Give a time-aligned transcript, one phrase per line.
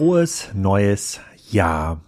[0.00, 1.20] frohes neues
[1.50, 2.00] Jahr.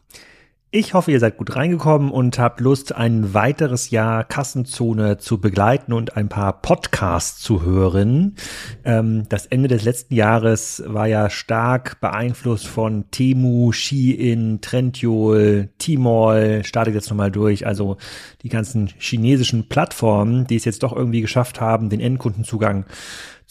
[0.71, 5.93] Ich hoffe, ihr seid gut reingekommen und habt Lust, ein weiteres Jahr Kassenzone zu begleiten
[5.93, 8.37] und ein paar Podcasts zu hören.
[8.83, 16.65] Ähm, das Ende des letzten Jahres war ja stark beeinflusst von Temu, Shein, Trendyol, Tmall,
[16.65, 17.67] startet jetzt nochmal durch.
[17.67, 17.99] Also
[18.41, 22.87] die ganzen chinesischen Plattformen, die es jetzt doch irgendwie geschafft haben, den Endkundenzugang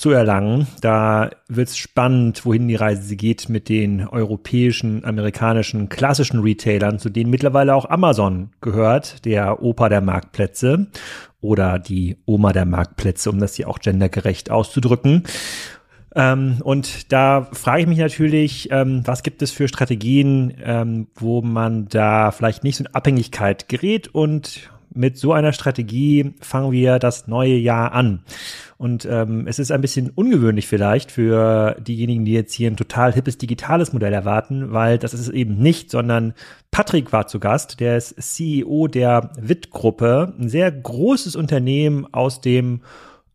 [0.02, 0.66] zu erlangen.
[0.82, 7.10] Da wird es spannend, wohin die Reise geht mit den europäischen, amerikanischen, klassischen Retailern, zu
[7.10, 10.88] denen mittlerweile auch Amazon gehört, der Opa der Marktplätze
[11.40, 15.24] oder die Oma der Marktplätze, um das hier auch gendergerecht auszudrücken.
[16.16, 21.44] Ähm, und da frage ich mich natürlich, ähm, was gibt es für Strategien, ähm, wo
[21.44, 26.99] man da vielleicht nicht so in Abhängigkeit gerät und mit so einer Strategie fangen wir
[26.99, 28.23] das neue Jahr an.
[28.77, 33.13] Und ähm, es ist ein bisschen ungewöhnlich vielleicht für diejenigen, die jetzt hier ein total
[33.13, 36.34] hippes digitales Modell erwarten, weil das ist es eben nicht, sondern
[36.71, 42.82] Patrick war zu Gast, der ist CEO der WIT-Gruppe, ein sehr großes Unternehmen aus dem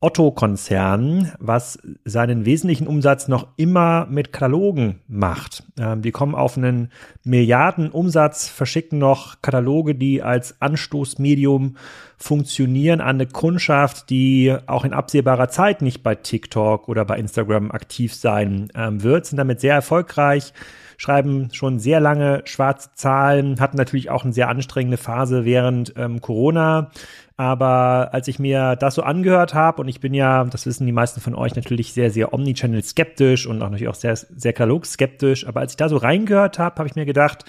[0.07, 5.65] Otto-Konzern, was seinen wesentlichen Umsatz noch immer mit Katalogen macht.
[5.81, 6.93] Ähm, die kommen auf einen
[7.25, 11.77] Milliardenumsatz, verschicken noch Kataloge, die als Anstoßmedium
[12.19, 17.73] funktionieren an eine Kundschaft, die auch in absehbarer Zeit nicht bei TikTok oder bei Instagram
[17.73, 20.53] aktiv sein ähm, wird, sind damit sehr erfolgreich
[20.97, 26.21] schreiben schon sehr lange schwarze Zahlen, hatten natürlich auch eine sehr anstrengende Phase während ähm,
[26.21, 26.91] Corona.
[27.39, 30.93] Aber als ich mir das so angehört habe, und ich bin ja, das wissen die
[30.93, 34.87] meisten von euch natürlich sehr, sehr Omnichannel skeptisch und auch natürlich auch sehr, sehr Katalog
[34.87, 35.47] skeptisch.
[35.47, 37.45] Aber als ich da so reingehört habe, habe ich mir gedacht,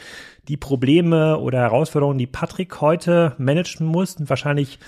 [0.50, 4.80] die Probleme oder Herausforderungen, die Patrick heute managen muss, sind wahrscheinlich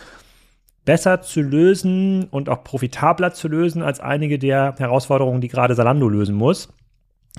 [0.84, 6.10] besser zu lösen und auch profitabler zu lösen als einige der Herausforderungen, die gerade Salando
[6.10, 6.70] lösen muss.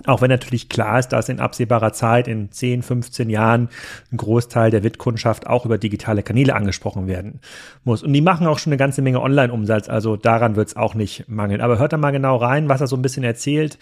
[0.06, 3.68] Auch wenn natürlich klar ist, dass in absehbarer Zeit, in 10, 15 Jahren,
[4.12, 7.40] ein Großteil der Wittkundschaft auch über digitale Kanäle angesprochen werden
[7.84, 8.02] muss.
[8.02, 11.28] Und die machen auch schon eine ganze Menge Online-Umsatz, also daran wird es auch nicht
[11.28, 11.60] mangeln.
[11.60, 13.78] Aber hört da mal genau rein, was er so ein bisschen erzählt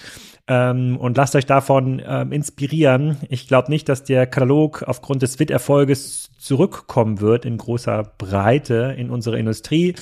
[0.49, 3.19] ähm, und lasst euch davon ähm, inspirieren.
[3.29, 9.11] Ich glaube nicht, dass der Katalog aufgrund des Witt-Erfolges zurückkommen wird in großer Breite in
[9.11, 9.95] unsere Industrie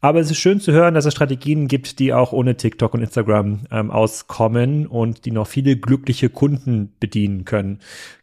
[0.00, 3.02] aber es ist schön zu hören, dass es Strategien gibt, die auch ohne TikTok und
[3.02, 7.80] Instagram ähm, auskommen und die noch viele glückliche Kunden bedienen können.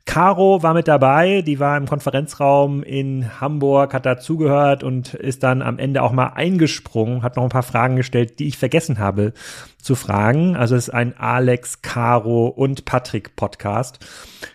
[0.07, 5.61] Caro war mit dabei, die war im Konferenzraum in Hamburg, hat dazugehört und ist dann
[5.61, 9.33] am Ende auch mal eingesprungen, hat noch ein paar Fragen gestellt, die ich vergessen habe
[9.79, 10.55] zu fragen.
[10.55, 13.99] Also es ist ein Alex, Caro und Patrick Podcast.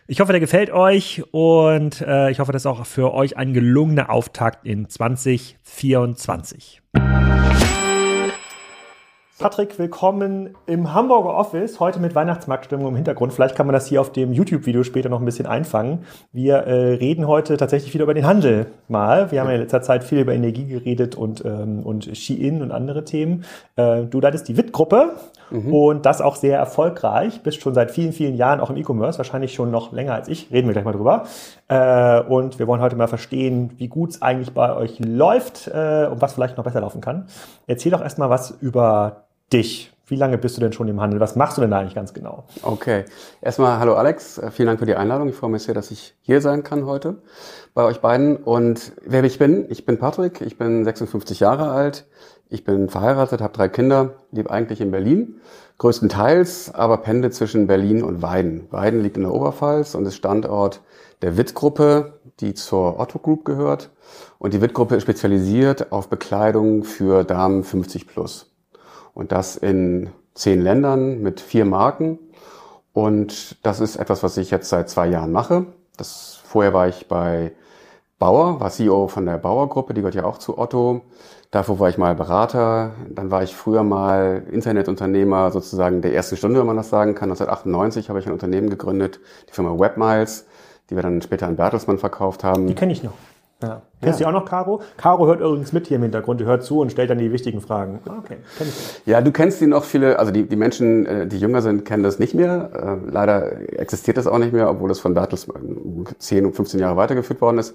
[0.08, 3.52] Ich hoffe, der gefällt euch und äh, ich hoffe, das ist auch für euch ein
[3.52, 6.80] gelungener Auftakt in 2024.
[9.42, 11.80] Patrick, willkommen im Hamburger Office.
[11.80, 13.32] Heute mit Weihnachtsmarktstimmung im Hintergrund.
[13.32, 16.04] Vielleicht kann man das hier auf dem YouTube-Video später noch ein bisschen einfangen.
[16.30, 19.32] Wir äh, reden heute tatsächlich wieder über den Handel mal.
[19.32, 22.70] Wir haben ja in letzter Zeit viel über Energie geredet und, ähm, und Ski-In und
[22.70, 23.44] andere Themen.
[23.74, 25.10] Äh, du leitest die WIT-Gruppe
[25.50, 25.74] mhm.
[25.74, 27.42] und das auch sehr erfolgreich.
[27.42, 30.52] Bist schon seit vielen, vielen Jahren auch im E-Commerce, wahrscheinlich schon noch länger als ich.
[30.52, 31.24] Reden wir gleich mal drüber.
[31.66, 36.06] Äh, und wir wollen heute mal verstehen, wie gut es eigentlich bei euch läuft äh,
[36.08, 37.26] und was vielleicht noch besser laufen kann.
[37.66, 39.92] Erzähl doch erstmal was über dich.
[40.06, 41.20] Wie lange bist du denn schon im Handel?
[41.20, 42.44] Was machst du denn da eigentlich ganz genau?
[42.62, 43.04] Okay.
[43.40, 44.38] Erstmal hallo Alex.
[44.38, 45.28] Äh, vielen Dank für die Einladung.
[45.28, 47.22] Ich freue mich sehr, dass ich hier sein kann heute
[47.72, 48.36] bei euch beiden.
[48.36, 50.40] Und wer ich bin, ich bin Patrick.
[50.40, 52.04] Ich bin 56 Jahre alt.
[52.50, 55.40] Ich bin verheiratet, habe drei Kinder, lebe eigentlich in Berlin,
[55.78, 58.66] größtenteils, aber pendel zwischen Berlin und Weiden.
[58.70, 60.82] Weiden liegt in der Oberpfalz und ist Standort
[61.22, 63.88] der Witt-Gruppe, die zur Otto Group gehört.
[64.38, 68.51] Und die Witt-Gruppe ist spezialisiert auf Bekleidung für Damen 50 plus.
[69.14, 72.18] Und das in zehn Ländern mit vier Marken.
[72.92, 75.66] Und das ist etwas, was ich jetzt seit zwei Jahren mache.
[75.96, 77.52] Das, vorher war ich bei
[78.18, 81.02] Bauer, war CEO von der Bauer-Gruppe, die gehört ja auch zu Otto.
[81.50, 82.92] Davor war ich mal Berater.
[83.10, 87.30] Dann war ich früher mal Internetunternehmer sozusagen der ersten Stunde, wenn man das sagen kann.
[87.30, 90.46] 1998 habe ich ein Unternehmen gegründet, die Firma Webmiles,
[90.88, 92.68] die wir dann später an Bertelsmann verkauft haben.
[92.68, 93.12] Die kenne ich noch.
[93.62, 93.82] Ja.
[94.00, 94.30] Kennst ja.
[94.30, 94.82] du auch noch Caro?
[94.96, 97.60] Caro hört übrigens mit hier im Hintergrund, die hört zu und stellt dann die wichtigen
[97.60, 98.00] Fragen.
[98.06, 99.02] Ah, okay, kenn ich.
[99.06, 102.02] Ja, du kennst die noch viele, also die, die Menschen, äh, die jünger sind, kennen
[102.02, 102.98] das nicht mehr.
[103.06, 106.96] Äh, leider existiert das auch nicht mehr, obwohl es von Bertelsmann 10 und 15 Jahre
[106.96, 107.74] weitergeführt worden ist.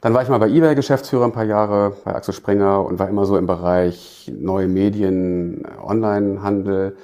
[0.00, 3.08] Dann war ich mal bei eBay Geschäftsführer ein paar Jahre, bei Axel Springer und war
[3.08, 6.96] immer so im Bereich neue Medien, Onlinehandel,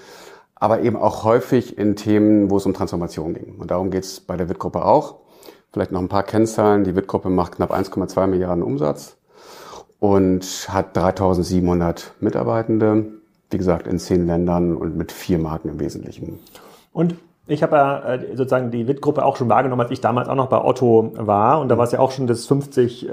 [0.55, 3.57] aber eben auch häufig in Themen, wo es um Transformation ging.
[3.59, 5.17] Und darum geht es bei der WIT-Gruppe auch.
[5.73, 6.85] Vielleicht noch ein paar Kennzahlen.
[6.85, 9.17] Die WIT-Gruppe macht knapp 1,2 Milliarden Umsatz
[10.01, 13.07] und hat 3700 Mitarbeitende.
[13.51, 16.41] Wie gesagt, in zehn Ländern und mit vier Marken im Wesentlichen.
[16.93, 17.17] Und
[17.49, 20.47] Ich habe ja äh, sozusagen die WIT-Gruppe auch schon wahrgenommen, als ich damals auch noch
[20.47, 21.61] bei Otto war.
[21.61, 23.11] Und da war es ja auch schon das 50, äh,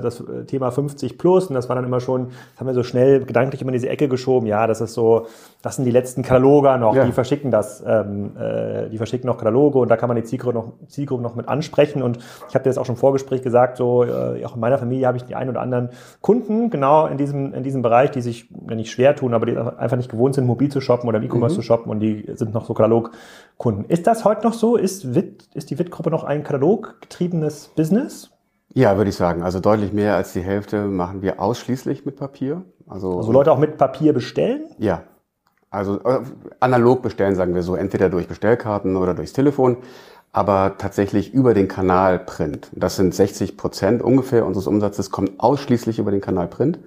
[0.00, 1.48] das Thema 50 plus.
[1.48, 3.88] Und das war dann immer schon, das haben wir so schnell gedanklich immer in diese
[3.88, 4.46] Ecke geschoben.
[4.46, 5.26] Ja, das ist so,
[5.60, 7.04] das sind die letzten Kataloger noch, ja.
[7.04, 10.54] die verschicken das, ähm, äh, die verschicken noch Kataloge und da kann man die Zielgruppe
[10.54, 12.00] noch, Zielgruppe noch mit ansprechen.
[12.00, 12.18] Und
[12.48, 15.08] ich habe dir das auch schon im Vorgespräch gesagt, so äh, auch in meiner Familie
[15.08, 15.88] habe ich die ein oder anderen
[16.20, 19.96] Kunden genau in diesem, in diesem Bereich, die sich nicht schwer tun, aber die einfach
[19.96, 21.60] nicht gewohnt sind, mobil zu shoppen oder im E-Commerce mhm.
[21.60, 23.10] zu shoppen und die sind noch so Katalog
[23.56, 23.84] Kunden.
[23.84, 24.76] Ist das heute noch so?
[24.76, 28.30] Ist, WIT, ist die WIT-Gruppe noch ein kataloggetriebenes Business?
[28.72, 29.42] Ja, würde ich sagen.
[29.42, 32.64] Also deutlich mehr als die Hälfte machen wir ausschließlich mit Papier.
[32.88, 34.64] Also, also Leute auch mit Papier bestellen?
[34.78, 35.04] Ja.
[35.70, 36.20] Also äh,
[36.60, 39.78] analog bestellen, sagen wir so, entweder durch Bestellkarten oder durchs Telefon,
[40.32, 42.70] aber tatsächlich über den Kanal Print.
[42.72, 46.78] Das sind 60 Prozent ungefähr unseres Umsatzes, kommt ausschließlich über den Kanal Print.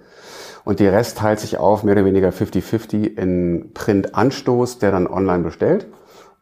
[0.63, 5.43] Und die Rest teilt sich auf, mehr oder weniger 50-50 in Print-Anstoß, der dann online
[5.43, 5.87] bestellt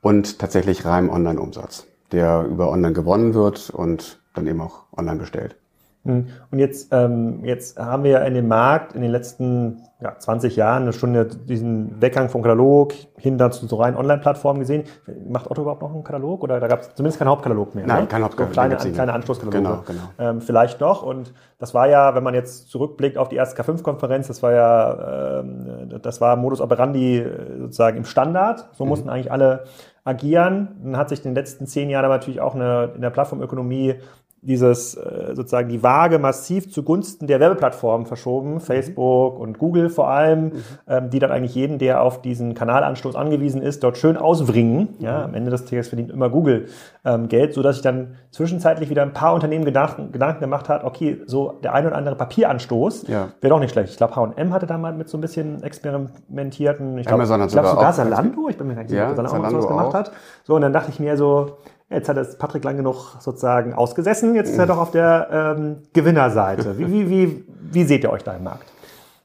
[0.06, 5.56] und tatsächlich rein Online-Umsatz, der über Online gewonnen wird und dann eben auch online bestellt.
[6.04, 6.28] Hm.
[6.52, 10.56] Und jetzt, ähm, jetzt haben wir ja in dem Markt in den letzten ja, 20
[10.56, 14.84] Jahren Stunde diesen Weggang vom Katalog hin dazu so rein Online-Plattformen gesehen.
[15.28, 17.88] Macht Otto überhaupt noch einen Katalog oder da gab es zumindest keinen Hauptkatalog mehr?
[17.88, 18.08] Nein, ne?
[18.08, 18.54] kein Hauptkatalog.
[18.54, 19.58] So kleine, kleine Anschlusskataloge.
[19.64, 20.30] Genau, genau.
[20.30, 21.02] Ähm, vielleicht doch.
[21.02, 25.40] Und das war ja, wenn man jetzt zurückblickt auf die erste K5-Konferenz, das war ja,
[25.40, 28.70] ähm, das war Modus operandi äh, sozusagen im Standard.
[28.74, 28.90] So mhm.
[28.90, 29.64] mussten eigentlich alle
[30.06, 30.80] agieren.
[30.82, 33.96] Dann hat sich in den letzten zehn Jahren aber natürlich auch eine, in der Plattformökonomie
[34.46, 38.60] dieses äh, sozusagen die Waage massiv zugunsten der Werbeplattformen verschoben, mhm.
[38.60, 40.52] Facebook und Google vor allem, mhm.
[40.88, 44.90] ähm, die dann eigentlich jeden, der auf diesen Kanalanstoß angewiesen ist, dort schön auswringen.
[45.00, 45.24] Ja, mhm.
[45.24, 46.68] am Ende des Tages verdient immer Google
[47.04, 50.84] ähm, Geld, so dass sich dann zwischenzeitlich wieder ein paar Unternehmen Gedanken, Gedanken gemacht hat,
[50.84, 53.30] okay, so der ein oder andere Papieranstoß ja.
[53.42, 53.92] wäre doch nicht schlecht.
[53.92, 57.94] Ich glaube, H&M hatte da mal mit so ein bisschen experimentierten, ich glaube glaub sogar
[57.94, 60.12] Salando, ich bin mir gar nicht sicher, ja, ob Salando, Salando sowas gemacht hat.
[60.44, 61.58] So, und dann dachte ich mir so,
[61.90, 64.34] Jetzt hat es Patrick lang genug sozusagen ausgesessen.
[64.34, 66.78] Jetzt ist er doch auf der ähm, Gewinnerseite.
[66.80, 68.72] Wie, wie, wie, wie seht ihr euch da im Markt?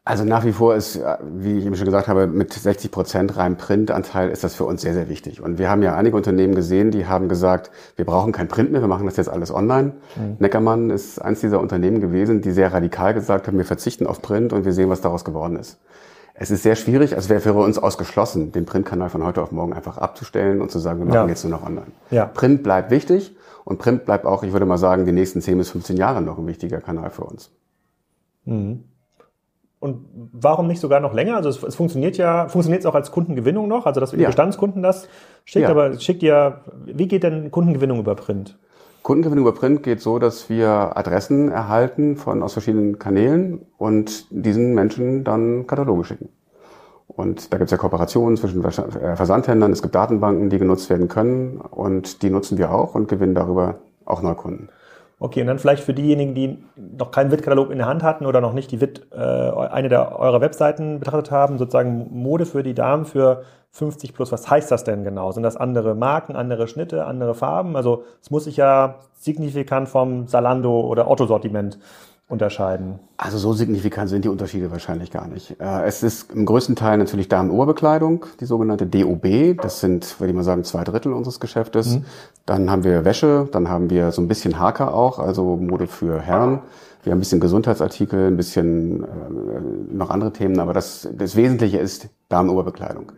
[0.05, 3.57] Also nach wie vor ist, wie ich eben schon gesagt habe, mit 60 Prozent rein
[3.57, 5.43] Printanteil ist das für uns sehr, sehr wichtig.
[5.43, 8.81] Und wir haben ja einige Unternehmen gesehen, die haben gesagt, wir brauchen kein Print mehr,
[8.81, 9.93] wir machen das jetzt alles online.
[10.17, 10.37] Mhm.
[10.39, 14.53] Neckermann ist eins dieser Unternehmen gewesen, die sehr radikal gesagt haben, wir verzichten auf Print
[14.53, 15.79] und wir sehen, was daraus geworden ist.
[16.43, 19.75] Es ist sehr schwierig, es wäre für uns ausgeschlossen, den Printkanal von heute auf morgen
[19.75, 21.29] einfach abzustellen und zu sagen, wir machen ja.
[21.29, 21.89] jetzt nur noch online.
[22.11, 22.25] Ja.
[22.25, 25.69] Print bleibt wichtig und Print bleibt auch, ich würde mal sagen, die nächsten 10 bis
[25.69, 27.51] 15 Jahre noch ein wichtiger Kanal für uns.
[28.47, 28.85] Mhm.
[29.81, 31.37] Und warum nicht sogar noch länger?
[31.37, 34.29] Also es, es funktioniert ja, funktioniert es auch als Kundengewinnung noch, also dass ihr ja.
[34.29, 35.09] Bestandskunden das
[35.45, 35.69] schickt, ja.
[35.69, 38.59] aber schickt ihr, wie geht denn Kundengewinnung über Print?
[39.03, 44.75] Kundengewinnung über Print geht so, dass wir Adressen erhalten von aus verschiedenen Kanälen und diesen
[44.75, 46.29] Menschen dann Kataloge schicken.
[47.07, 51.09] Und da gibt es ja Kooperationen zwischen äh, Versandhändlern, es gibt Datenbanken, die genutzt werden
[51.09, 54.69] können und die nutzen wir auch und gewinnen darüber auch Neukunden.
[55.19, 58.41] Okay, und dann vielleicht für diejenigen, die noch keinen WIT-Katalog in der Hand hatten oder
[58.41, 62.73] noch nicht die WIT, äh, eine der eurer Webseiten betrachtet haben, sozusagen Mode für die
[62.73, 64.33] Damen für 50 plus.
[64.33, 65.33] Was heißt das denn genau?
[65.33, 67.77] Sind das andere Marken, andere Schnitte, andere Farben?
[67.77, 71.79] Also es muss sich ja signifikant vom Salando oder Otto-Sortiment
[72.31, 73.01] unterscheiden?
[73.17, 75.61] Also so signifikant sind die Unterschiede wahrscheinlich gar nicht.
[75.61, 79.61] Äh, es ist im größten Teil natürlich Damen-Oberbekleidung, die sogenannte DOB.
[79.61, 81.97] Das sind, würde ich mal sagen, zwei Drittel unseres Geschäftes.
[81.97, 82.05] Mhm.
[82.47, 86.21] Dann haben wir Wäsche, dann haben wir so ein bisschen Haker auch, also Mode für
[86.21, 86.61] Herren.
[87.03, 89.07] Wir haben ein bisschen Gesundheitsartikel, ein bisschen äh,
[89.93, 93.13] noch andere Themen, aber das, das Wesentliche ist Damen-Oberbekleidung.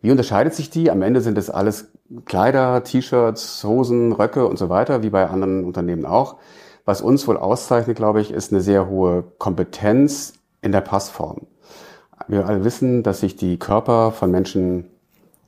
[0.00, 0.90] Wie unterscheidet sich die?
[0.90, 1.92] Am Ende sind es alles
[2.24, 6.36] Kleider, T-Shirts, Hosen, Röcke und so weiter, wie bei anderen Unternehmen auch.
[6.84, 11.46] Was uns wohl auszeichnet, glaube ich, ist eine sehr hohe Kompetenz in der Passform.
[12.28, 14.86] Wir alle wissen, dass sich die Körper von Menschen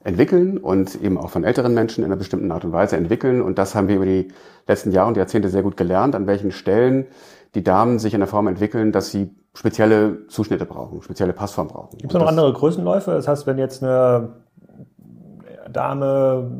[0.04, 3.40] entwickeln und eben auch von älteren Menschen in einer bestimmten Art und Weise entwickeln.
[3.40, 4.28] Und das haben wir über die
[4.66, 7.06] letzten Jahre und Jahrzehnte sehr gut gelernt, an welchen Stellen
[7.54, 11.98] die Damen sich in der Form entwickeln, dass sie spezielle Zuschnitte brauchen, spezielle Passform brauchen.
[11.98, 13.12] Gibt es noch andere Größenläufe?
[13.12, 14.41] Das heißt, wenn jetzt eine
[15.72, 16.50] Dame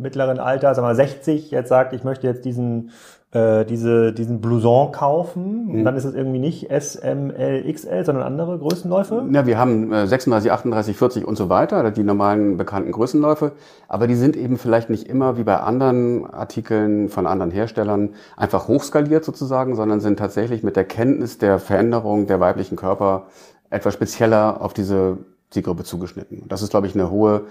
[0.00, 2.90] mittleren Alter, sagen wir 60, jetzt sagt, ich möchte jetzt diesen
[3.36, 5.66] äh, diese, diesen Blouson kaufen.
[5.66, 5.84] Mhm.
[5.84, 9.24] Dann ist es irgendwie nicht S, M, L, XL, sondern andere Größenläufe?
[9.30, 13.52] Ja, wir haben äh, 36, 38, 40 und so weiter, die normalen bekannten Größenläufe.
[13.88, 18.68] Aber die sind eben vielleicht nicht immer wie bei anderen Artikeln von anderen Herstellern einfach
[18.68, 23.26] hochskaliert sozusagen, sondern sind tatsächlich mit der Kenntnis der Veränderung der weiblichen Körper
[23.70, 25.18] etwas spezieller auf diese
[25.50, 26.44] Zielgruppe zugeschnitten.
[26.48, 27.42] Das ist, glaube ich, eine hohe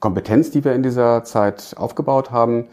[0.00, 2.66] Kompetenz, die wir in dieser Zeit aufgebaut haben.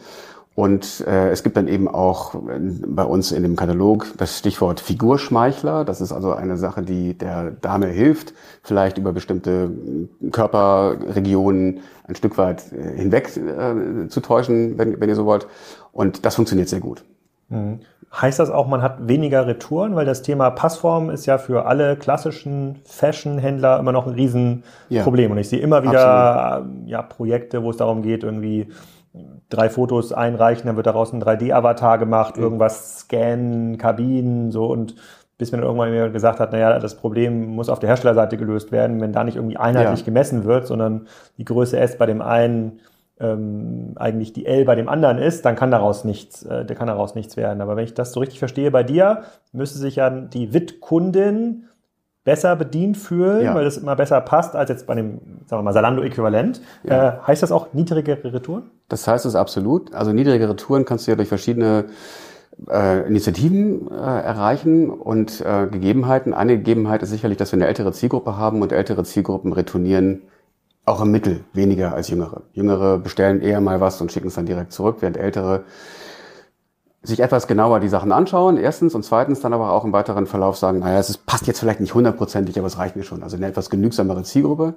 [0.53, 4.81] Und äh, es gibt dann eben auch äh, bei uns in dem Katalog das Stichwort
[4.81, 5.85] Figurschmeichler.
[5.85, 9.71] Das ist also eine Sache, die der Dame hilft, vielleicht über bestimmte
[10.31, 15.47] Körperregionen ein Stück weit äh, hinweg äh, zu täuschen, wenn, wenn ihr so wollt.
[15.93, 17.03] Und das funktioniert sehr gut.
[17.51, 17.79] Mhm.
[18.13, 19.95] Heißt das auch, man hat weniger Retouren?
[19.95, 25.29] Weil das Thema Passform ist ja für alle klassischen Fashion-Händler immer noch ein Riesenproblem.
[25.29, 25.31] Ja.
[25.31, 28.67] Und ich sehe immer wieder ja, Projekte, wo es darum geht, irgendwie
[29.49, 32.43] drei Fotos einreichen, dann wird daraus ein 3D-Avatar gemacht, mhm.
[32.43, 34.95] irgendwas scannen, Kabinen, so und
[35.37, 39.11] bis man irgendwann gesagt hat, naja, das Problem muss auf der Herstellerseite gelöst werden, wenn
[39.11, 40.05] da nicht irgendwie einheitlich ja.
[40.05, 41.07] gemessen wird, sondern
[41.39, 42.79] die Größe S bei dem einen
[43.21, 47.15] ähm, eigentlich die L bei dem anderen ist, dann kann daraus nichts, äh, kann daraus
[47.15, 47.61] nichts werden.
[47.61, 51.65] Aber wenn ich das so richtig verstehe, bei dir müsste sich ja die WIT-Kundin
[52.23, 53.55] besser bedient fühlen, ja.
[53.55, 56.61] weil das immer besser passt als jetzt bei dem, sagen wir mal, Salando-Äquivalent.
[56.83, 57.09] Ja.
[57.09, 58.63] Äh, heißt das auch niedrigere Retouren?
[58.89, 59.93] Das heißt es absolut.
[59.93, 61.85] Also niedrigere Retouren kannst du ja durch verschiedene
[62.69, 66.33] äh, Initiativen äh, erreichen und äh, Gegebenheiten.
[66.33, 70.23] Eine Gegebenheit ist sicherlich, dass wir eine ältere Zielgruppe haben und ältere Zielgruppen retournieren
[70.85, 72.43] auch im Mittel weniger als Jüngere.
[72.53, 75.65] Jüngere bestellen eher mal was und schicken es dann direkt zurück, während Ältere
[77.03, 80.57] sich etwas genauer die Sachen anschauen, erstens, und zweitens dann aber auch im weiteren Verlauf
[80.57, 83.23] sagen, naja, es passt jetzt vielleicht nicht hundertprozentig, aber es reicht mir schon.
[83.23, 84.75] Also eine etwas genügsamere Zielgruppe.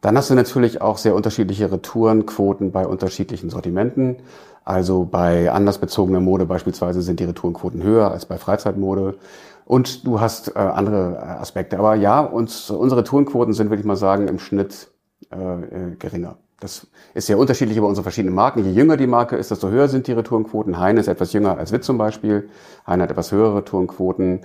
[0.00, 4.18] Dann hast du natürlich auch sehr unterschiedliche Retourenquoten bei unterschiedlichen Sortimenten.
[4.64, 9.16] Also bei andersbezogener Mode beispielsweise sind die Retourenquoten höher als bei Freizeitmode.
[9.64, 11.78] Und du hast äh, andere Aspekte.
[11.78, 14.93] Aber ja, uns, unsere Retourenquoten sind, würde ich mal sagen, im Schnitt
[15.32, 16.36] äh, äh, geringer.
[16.60, 18.64] Das ist sehr unterschiedlich über unsere verschiedenen Marken.
[18.64, 20.78] Je jünger die Marke ist, desto höher sind die Retourenquoten.
[20.78, 22.48] Heine ist etwas jünger als Witt zum Beispiel.
[22.86, 24.40] Heine hat etwas höhere Retourenquoten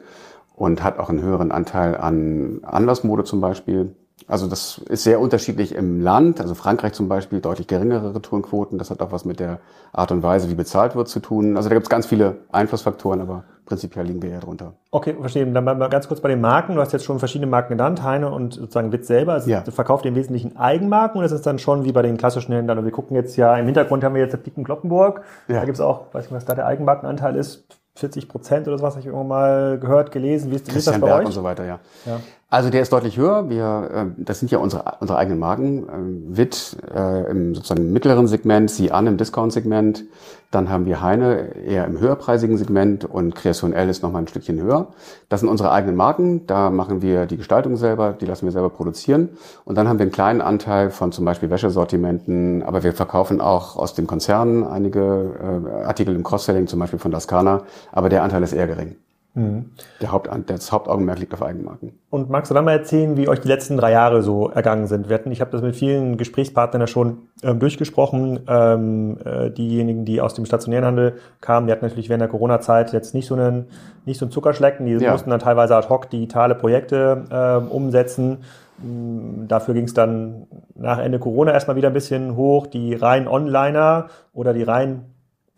[0.55, 3.95] und hat auch einen höheren Anteil an Anlassmode zum Beispiel.
[4.27, 6.41] Also das ist sehr unterschiedlich im Land.
[6.41, 8.77] Also Frankreich zum Beispiel deutlich geringere Retourenquoten.
[8.77, 9.59] Das hat auch was mit der
[9.91, 11.57] Art und Weise, wie bezahlt wird, zu tun.
[11.57, 14.73] Also da gibt es ganz viele Einflussfaktoren, aber prinzipiell liegen wir eher drunter.
[14.91, 15.45] Okay, verstehe.
[15.45, 16.75] Dann mal ganz kurz bei den Marken.
[16.75, 19.33] Du hast jetzt schon verschiedene Marken genannt, Heine und sozusagen Witz selber.
[19.33, 19.61] Also ja.
[19.61, 22.79] verkauft im Wesentlichen Eigenmarken und das ist dann schon wie bei den klassischen Händlern.
[22.79, 25.21] Und wir gucken jetzt ja, im Hintergrund haben wir jetzt Piken Kloppenburg.
[25.47, 25.59] Ja.
[25.59, 28.93] Da gibt es auch, weiß nicht, was da der Eigenmarkenanteil ist, 40 Prozent oder sowas,
[28.93, 30.51] habe ich irgendwann mal gehört, gelesen.
[30.51, 31.25] Wie ist, wie ist das bei Berg euch?
[31.27, 31.79] und so weiter, ja.
[32.05, 32.19] ja.
[32.51, 33.47] Also der ist deutlich höher.
[33.49, 35.87] Wir, äh, das sind ja unsere, unsere eigenen Marken.
[35.93, 40.05] Ähm, Witt äh, im sozusagen mittleren Segment, Sie an im Discount-Segment.
[40.49, 44.59] Dann haben wir Heine eher im höherpreisigen Segment und Creation L ist nochmal ein Stückchen
[44.59, 44.87] höher.
[45.29, 46.47] Das sind unsere eigenen Marken.
[46.47, 49.29] Da machen wir die Gestaltung selber, die lassen wir selber produzieren.
[49.63, 53.75] Und dann haben wir einen kleinen Anteil von zum Beispiel Wäschesortimenten, aber wir verkaufen auch
[53.75, 58.41] aus dem Konzern einige äh, Artikel im Cross-Selling, zum Beispiel von Dascana, aber der Anteil
[58.41, 58.95] ist eher gering.
[59.39, 59.71] Mhm.
[60.01, 61.93] Der Haupt, das Hauptaugenmerk liegt auf Eigenmarken.
[62.09, 65.07] Und magst du dann mal erzählen, wie euch die letzten drei Jahre so ergangen sind?
[65.07, 68.41] Wir hatten, ich habe das mit vielen Gesprächspartnern ja schon ähm, durchgesprochen.
[68.47, 72.91] Ähm, äh, diejenigen, die aus dem stationären Handel kamen, die hatten natürlich während der Corona-Zeit
[72.91, 73.67] jetzt nicht so einen,
[74.05, 74.85] nicht so einen Zuckerschlecken.
[74.85, 75.11] Die ja.
[75.11, 78.39] mussten dann teilweise ad hoc digitale Projekte äh, umsetzen.
[78.83, 82.67] Mm, dafür ging es dann nach Ende Corona erstmal wieder ein bisschen hoch.
[82.67, 85.05] Die rein Onliner oder die rein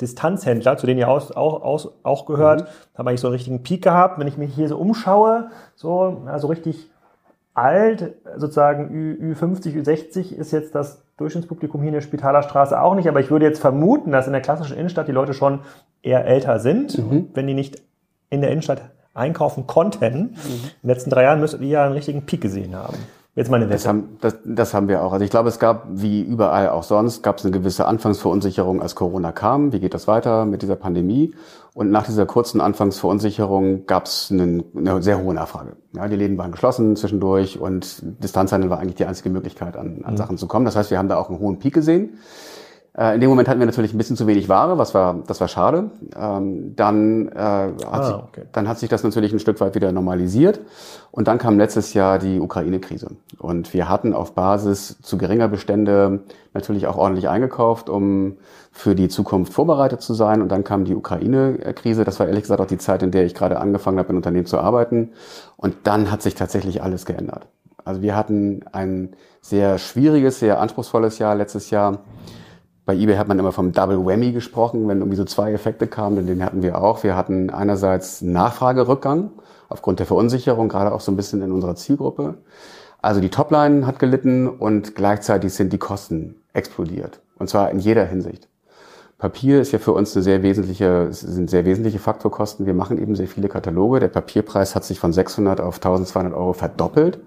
[0.01, 2.97] Distanzhändler, zu denen ihr auch, auch, auch gehört, mhm.
[2.97, 4.19] haben eigentlich so einen richtigen Peak gehabt.
[4.19, 6.89] Wenn ich mich hier so umschaue, so also richtig
[7.53, 12.95] alt, sozusagen Ü, Ü50, Ü60 ist jetzt das Durchschnittspublikum hier in der Spitaler Straße auch
[12.95, 15.59] nicht, aber ich würde jetzt vermuten, dass in der klassischen Innenstadt die Leute schon
[16.01, 17.29] eher älter sind, mhm.
[17.33, 17.81] wenn die nicht
[18.29, 18.81] in der Innenstadt
[19.13, 20.17] einkaufen konnten.
[20.17, 20.29] Mhm.
[20.31, 22.97] In den letzten drei Jahren müsstet ihr ja einen richtigen Peak gesehen haben.
[23.33, 23.75] Jetzt meine Wette.
[23.75, 25.13] Das haben, das, das haben wir auch.
[25.13, 28.93] Also ich glaube, es gab, wie überall auch sonst, gab es eine gewisse Anfangsverunsicherung, als
[28.95, 29.71] Corona kam.
[29.71, 31.33] Wie geht das weiter mit dieser Pandemie?
[31.73, 35.77] Und nach dieser kurzen Anfangsverunsicherung gab es eine, eine sehr hohe Nachfrage.
[35.93, 40.13] Ja, die Läden waren geschlossen zwischendurch und Distanzhandel war eigentlich die einzige Möglichkeit, an, an
[40.13, 40.17] mhm.
[40.17, 40.65] Sachen zu kommen.
[40.65, 42.17] Das heißt, wir haben da auch einen hohen Peak gesehen.
[42.97, 45.39] Äh, in dem Moment hatten wir natürlich ein bisschen zu wenig Ware, was war, das
[45.39, 45.91] war schade.
[46.13, 48.41] Ähm, dann, äh, hat ah, sich, okay.
[48.51, 50.59] dann hat sich das natürlich ein Stück weit wieder normalisiert.
[51.11, 53.11] Und dann kam letztes Jahr die Ukraine-Krise.
[53.37, 58.37] Und wir hatten auf Basis zu geringer Bestände natürlich auch ordentlich eingekauft, um
[58.73, 60.41] für die Zukunft vorbereitet zu sein.
[60.41, 62.03] Und dann kam die Ukraine-Krise.
[62.03, 64.47] Das war ehrlich gesagt auch die Zeit, in der ich gerade angefangen habe, in Unternehmen
[64.47, 65.11] zu arbeiten.
[65.55, 67.47] Und dann hat sich tatsächlich alles geändert.
[67.85, 71.99] Also wir hatten ein sehr schwieriges, sehr anspruchsvolles Jahr letztes Jahr.
[72.91, 76.17] Bei eBay hat man immer vom Double Whammy gesprochen, wenn irgendwie so zwei Effekte kamen,
[76.17, 77.03] denn den hatten wir auch.
[77.03, 79.31] Wir hatten einerseits Nachfragerückgang
[79.69, 82.39] aufgrund der Verunsicherung, gerade auch so ein bisschen in unserer Zielgruppe.
[83.01, 87.21] Also die Topline hat gelitten und gleichzeitig sind die Kosten explodiert.
[87.39, 88.49] Und zwar in jeder Hinsicht.
[89.17, 92.65] Papier ist ja für uns eine sehr wesentliche, sind sehr wesentliche Faktorkosten.
[92.65, 94.01] Wir machen eben sehr viele Kataloge.
[94.01, 97.21] Der Papierpreis hat sich von 600 auf 1200 Euro verdoppelt.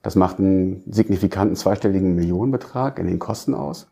[0.00, 3.91] Das macht einen signifikanten zweistelligen Millionenbetrag in den Kosten aus.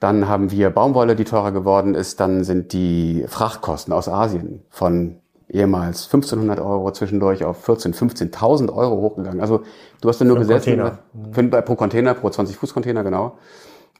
[0.00, 2.20] Dann haben wir Baumwolle, die teurer geworden ist.
[2.20, 5.16] Dann sind die Frachtkosten aus Asien von
[5.48, 9.40] ehemals 1500 Euro zwischendurch auf 14, 15.000 Euro hochgegangen.
[9.40, 9.62] Also
[10.00, 13.38] du hast ja nur gesetzt für, pro Container, pro 20 Fuß Container, genau.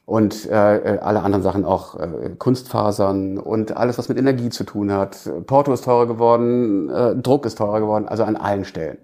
[0.05, 4.63] Und äh, äh, alle anderen Sachen auch äh, Kunstfasern und alles, was mit Energie zu
[4.63, 5.29] tun hat.
[5.47, 8.97] Porto ist teurer geworden, äh, Druck ist teurer geworden, also an allen Stellen.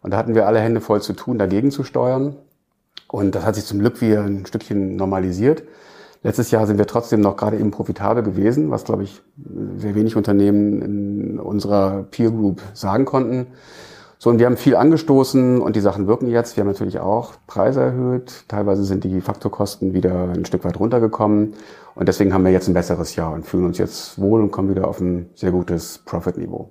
[0.00, 2.36] Und da hatten wir alle Hände voll zu tun, dagegen zu steuern.
[3.08, 5.64] Und das hat sich zum Glück wieder ein Stückchen normalisiert.
[6.24, 9.20] Letztes Jahr sind wir trotzdem noch gerade eben profitabel gewesen, was, glaube ich,
[9.76, 13.48] sehr wenig Unternehmen in unserer Peer Group sagen konnten.
[14.18, 16.56] So, und wir haben viel angestoßen und die Sachen wirken jetzt.
[16.56, 18.44] Wir haben natürlich auch Preise erhöht.
[18.46, 21.54] Teilweise sind die Faktorkosten wieder ein Stück weit runtergekommen.
[21.96, 24.70] Und deswegen haben wir jetzt ein besseres Jahr und fühlen uns jetzt wohl und kommen
[24.70, 26.70] wieder auf ein sehr gutes Profit-Niveau.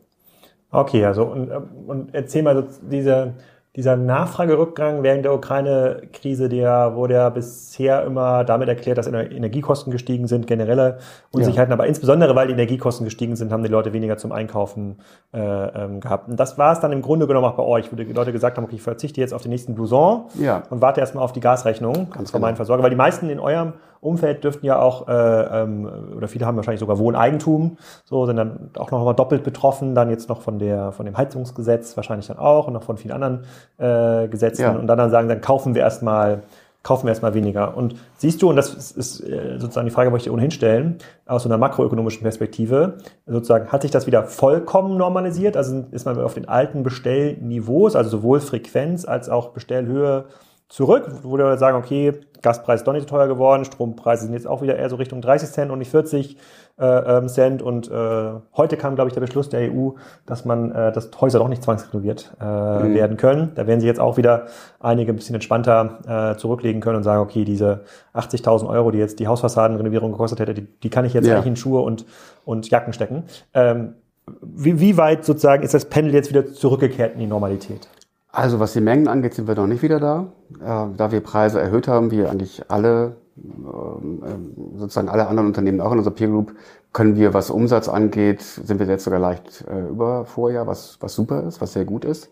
[0.72, 1.52] Okay, also und,
[1.88, 3.34] und erzähl mal so diese,
[3.78, 10.28] dieser Nachfragerückgang während der Ukraine-Krise, der wurde ja bisher immer damit erklärt, dass Energiekosten gestiegen
[10.28, 10.98] sind, generelle
[11.32, 11.76] Unsicherheiten, ja.
[11.76, 15.00] aber insbesondere weil die Energiekosten gestiegen sind, haben die Leute weniger zum Einkaufen
[15.34, 16.28] äh, ähm, gehabt.
[16.28, 18.58] Und das war es dann im Grunde genommen auch bei euch, wo die Leute gesagt
[18.58, 20.64] haben, okay, ich verzichte jetzt auf den nächsten Blouson ja.
[20.70, 22.48] und warte erstmal auf die Gasrechnung Ganz von genau.
[22.48, 26.46] meinen Versorger, weil die meisten in eurem Umfeld dürften ja auch, äh, ähm, oder viele
[26.46, 30.42] haben wahrscheinlich sogar Wohneigentum, so sind dann auch noch mal doppelt betroffen, dann jetzt noch
[30.42, 33.46] von der von dem Heizungsgesetz wahrscheinlich dann auch und noch von vielen anderen
[33.78, 34.72] äh, Gesetzen ja.
[34.72, 36.42] und dann, dann sagen, dann kaufen wir erstmal
[36.84, 37.78] kaufen wir erstmal weniger.
[37.78, 40.52] Und siehst du, und das ist, ist äh, sozusagen die Frage, wollte ich dir ohnehin
[40.52, 45.58] stellen, aus so einer makroökonomischen Perspektive, sozusagen, hat sich das wieder vollkommen normalisiert?
[45.58, 50.26] Also ist man auf den alten Bestellniveaus, also sowohl Frequenz als auch Bestellhöhe
[50.70, 54.48] zurück, wo wir sagen, okay, Gaspreis ist doch nicht so teuer geworden, Strompreise sind jetzt
[54.48, 56.38] auch wieder eher so Richtung 30 Cent und nicht 40
[56.80, 57.62] äh, ähm, Cent.
[57.62, 59.92] Und äh, heute kam, glaube ich, der Beschluss der EU,
[60.26, 62.94] dass man, äh, dass Häuser doch nicht zwangsrenoviert äh, mhm.
[62.96, 63.52] werden können.
[63.56, 64.48] Da werden sich jetzt auch wieder
[64.80, 67.82] einige ein bisschen entspannter äh, zurücklegen können und sagen, okay, diese
[68.14, 71.36] 80.000 Euro, die jetzt die Hausfassadenrenovierung gekostet hätte, die, die kann ich jetzt ja.
[71.36, 72.06] eigentlich in Schuhe und,
[72.46, 73.24] und Jacken stecken.
[73.54, 73.96] Ähm,
[74.42, 77.88] wie, wie weit sozusagen ist das Pendel jetzt wieder zurückgekehrt in die Normalität?
[78.32, 80.32] Also was die Mengen angeht, sind wir noch nicht wieder da.
[80.60, 85.82] Äh, da wir Preise erhöht haben, wie eigentlich alle, ähm, äh, sozusagen alle anderen Unternehmen
[85.82, 86.54] auch in unserer Peer Group,
[86.94, 91.14] können wir, was Umsatz angeht, sind wir jetzt sogar leicht äh, über Vorjahr, was, was
[91.14, 92.32] super ist, was sehr gut ist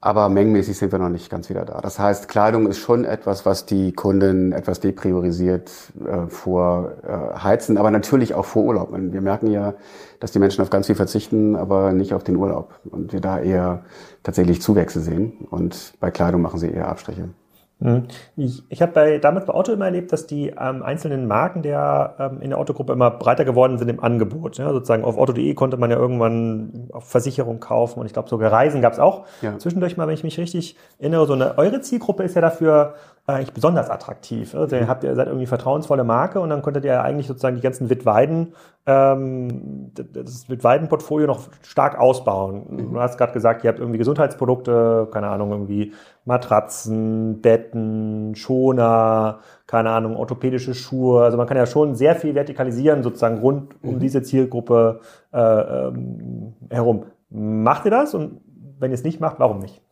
[0.00, 1.80] aber mengenmäßig sind wir noch nicht ganz wieder da.
[1.80, 5.70] Das heißt, Kleidung ist schon etwas, was die Kunden etwas depriorisiert
[6.04, 8.90] äh, vor äh, Heizen, aber natürlich auch vor Urlaub.
[8.92, 9.74] Wir merken ja,
[10.20, 13.38] dass die Menschen auf ganz viel verzichten, aber nicht auf den Urlaub und wir da
[13.40, 13.84] eher
[14.22, 17.30] tatsächlich Zuwächse sehen und bei Kleidung machen sie eher Abstriche.
[17.78, 18.04] Mhm.
[18.36, 22.14] Ich, ich habe bei, damals bei Otto immer erlebt, dass die ähm, einzelnen Marken der
[22.18, 24.56] ähm, in der Autogruppe immer breiter geworden sind im Angebot.
[24.56, 28.80] Ja, sozusagen auf Otto.de konnte man ja irgendwann Versicherung kaufen und ich glaube sogar Reisen
[28.80, 29.58] gab es auch ja.
[29.58, 31.26] zwischendurch mal, wenn ich mich richtig erinnere.
[31.26, 32.94] So eine eure Zielgruppe ist ja dafür
[33.34, 34.54] eigentlich besonders attraktiv.
[34.54, 37.62] Also ihr habt ihr seid irgendwie vertrauensvolle Marke und dann konntet ihr eigentlich sozusagen die
[37.62, 38.54] ganzen Wittweiden,
[38.86, 42.66] ähm, das Wittweiden-Portfolio noch stark ausbauen.
[42.68, 42.92] Mhm.
[42.92, 45.92] Du hast gerade gesagt, ihr habt irgendwie Gesundheitsprodukte, keine Ahnung, irgendwie
[46.24, 51.24] Matratzen, Betten, Schoner, keine Ahnung, orthopädische Schuhe.
[51.24, 53.98] Also man kann ja schon sehr viel vertikalisieren, sozusagen rund um mhm.
[53.98, 55.00] diese Zielgruppe
[55.32, 57.06] äh, ähm, herum.
[57.30, 58.14] Macht ihr das?
[58.14, 58.40] Und
[58.78, 59.82] wenn ihr es nicht macht, warum nicht?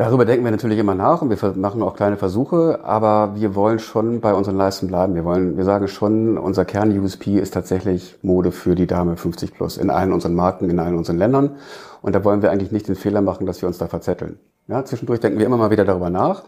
[0.00, 3.78] Darüber denken wir natürlich immer nach und wir machen auch kleine Versuche, aber wir wollen
[3.78, 5.14] schon bei unseren Leistungen bleiben.
[5.14, 9.76] Wir wollen, wir sagen schon, unser Kern-USP ist tatsächlich Mode für die Dame 50 plus
[9.76, 11.56] in allen unseren Marken, in allen unseren Ländern.
[12.00, 14.38] Und da wollen wir eigentlich nicht den Fehler machen, dass wir uns da verzetteln.
[14.68, 16.44] Ja, zwischendurch denken wir immer mal wieder darüber nach.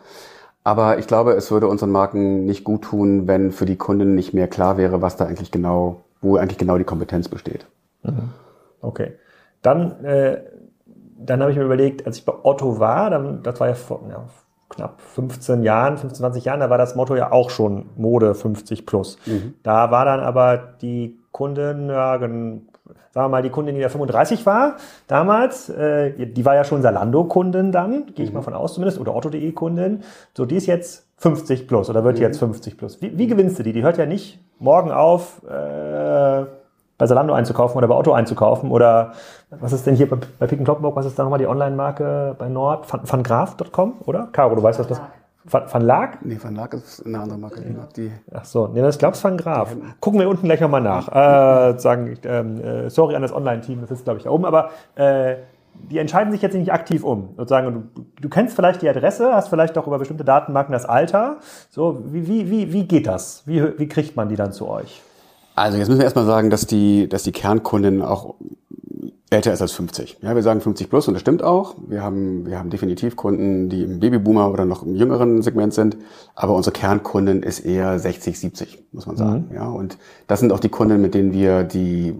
[0.65, 4.33] Aber ich glaube, es würde unseren Marken nicht gut tun, wenn für die Kunden nicht
[4.33, 7.67] mehr klar wäre, was da eigentlich genau, wo eigentlich genau die Kompetenz besteht.
[8.03, 8.31] Mhm.
[8.81, 9.12] Okay.
[9.61, 10.38] Dann äh,
[11.24, 14.00] dann habe ich mir überlegt, als ich bei Otto war, dann, das war ja vor
[14.08, 14.24] ja,
[14.68, 18.87] knapp 15 Jahren, 15, 20 Jahren, da war das Motto ja auch schon Mode 50
[18.87, 19.18] plus.
[19.26, 19.54] Mhm.
[19.62, 22.62] Da war dann aber die Kundin, ja, sagen
[23.12, 27.72] wir mal, die Kundin, die da 35 war damals, äh, die war ja schon Salando-Kundin
[27.72, 28.38] dann, gehe ich mhm.
[28.38, 30.02] mal von aus zumindest, oder Otto.de-Kundin.
[30.37, 32.22] So, die ist jetzt 50 plus oder wird mhm.
[32.22, 33.00] jetzt 50 plus.
[33.00, 33.72] Wie, wie gewinnst du die?
[33.72, 36.44] Die hört ja nicht morgen auf, äh,
[37.03, 39.11] bei Salando einzukaufen oder bei Otto einzukaufen oder
[39.51, 42.49] was ist denn hier bei, bei Pick Kloppenburg, was ist da nochmal die Online-Marke bei
[42.49, 42.85] Nord?
[42.93, 44.29] Van, vangraf.com, oder?
[44.31, 45.01] Caro, du weißt, was das
[45.43, 46.19] Van, Van Lag?
[46.21, 47.61] Nee, Van Lag ist eine andere Marke.
[47.97, 49.75] Die Ach so, nee, das glaubst Van Graf.
[49.99, 51.09] Gucken wir unten gleich nochmal nach.
[51.73, 54.71] Äh, sagen, ähm, äh, sorry an das Online-Team, das ist glaube ich da oben, aber
[54.95, 55.38] äh,
[55.75, 57.31] die entscheiden sich jetzt nicht aktiv um.
[57.37, 61.38] Sozusagen, du, du kennst vielleicht die Adresse, hast vielleicht auch über bestimmte Datenmarken das Alter.
[61.69, 63.43] So, wie, wie, wie, wie geht das?
[63.45, 65.03] Wie, wie kriegt man die dann zu euch?
[65.62, 68.35] Also jetzt müssen wir erstmal sagen, dass die, dass die Kernkunden auch
[69.31, 70.18] älter ist als 50.
[70.20, 71.77] Ja, wir sagen 50 plus und das stimmt auch.
[71.87, 75.96] Wir haben, wir haben definitiv Kunden, die im Babyboomer oder noch im jüngeren Segment sind.
[76.35, 79.46] Aber unsere Kernkundin ist eher 60, 70, muss man sagen.
[79.51, 79.55] Mhm.
[79.55, 82.12] Ja, und das sind auch die Kunden, mit denen wir die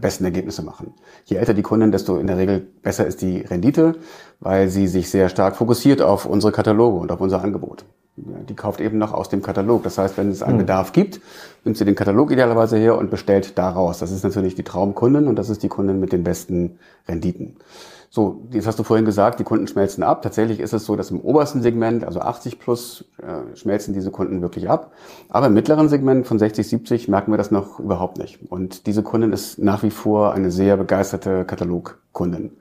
[0.00, 0.94] besten Ergebnisse machen.
[1.24, 3.96] Je älter die Kundin, desto in der Regel besser ist die Rendite,
[4.44, 7.84] weil sie sich sehr stark fokussiert auf unsere Kataloge und auf unser Angebot
[8.16, 9.82] die kauft eben noch aus dem Katalog.
[9.82, 10.58] Das heißt, wenn es einen hm.
[10.66, 11.20] Bedarf gibt,
[11.64, 13.98] nimmt sie den Katalog idealerweise her und bestellt daraus.
[13.98, 16.78] Das ist natürlich die Traumkundin und das ist die Kundin mit den besten
[17.08, 17.56] Renditen.
[18.10, 20.22] So, das hast du vorhin gesagt, die Kunden schmelzen ab.
[20.22, 24.40] Tatsächlich ist es so, dass im obersten Segment, also 80 plus, äh, schmelzen diese Kunden
[24.40, 24.92] wirklich ab.
[25.28, 28.38] Aber im mittleren Segment von 60, 70 merken wir das noch überhaupt nicht.
[28.48, 32.52] Und diese Kundin ist nach wie vor eine sehr begeisterte Katalogkundin.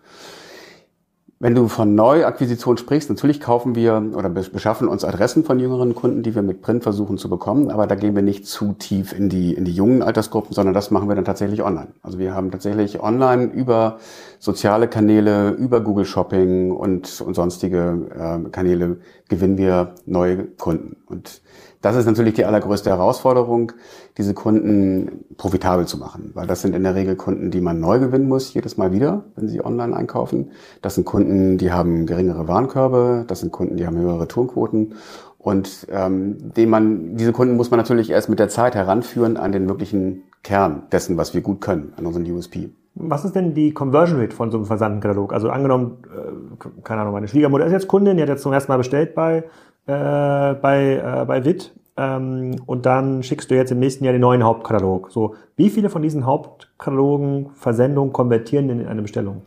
[1.44, 6.24] Wenn du von Neuakquisition sprichst, natürlich kaufen wir oder beschaffen uns Adressen von jüngeren Kunden,
[6.24, 9.28] die wir mit Print versuchen zu bekommen, aber da gehen wir nicht zu tief in
[9.28, 11.90] die, in die jungen Altersgruppen, sondern das machen wir dann tatsächlich online.
[12.02, 13.98] Also wir haben tatsächlich online über
[14.44, 18.98] soziale Kanäle, über Google Shopping und, und sonstige äh, Kanäle
[19.30, 20.98] gewinnen wir neue Kunden.
[21.06, 21.42] Und
[21.80, 23.72] das ist natürlich die allergrößte Herausforderung,
[24.18, 28.00] diese Kunden profitabel zu machen, weil das sind in der Regel Kunden, die man neu
[28.00, 30.52] gewinnen muss, jedes Mal wieder, wenn sie online einkaufen.
[30.82, 34.96] Das sind Kunden, die haben geringere Warenkörbe, das sind Kunden, die haben höhere Turnquoten
[35.38, 39.54] und ähm, den man, diese Kunden muss man natürlich erst mit der Zeit heranführen an
[39.54, 42.72] den wirklichen Kern dessen, was wir gut können, an unseren USP.
[42.96, 45.34] Was ist denn die Conversion Rate von so einem Versandkatalog?
[45.34, 48.72] Also angenommen, äh, keine Ahnung, meine Schwiegermutter ist jetzt Kundin, die hat jetzt zum ersten
[48.72, 49.44] Mal bestellt bei
[49.86, 54.22] äh, bei, äh, bei WIT ähm, und dann schickst du jetzt im nächsten Jahr den
[54.22, 55.12] neuen Hauptkatalog.
[55.12, 59.42] So, wie viele von diesen Hauptkatalogen, Versendungen konvertieren in eine Bestellung?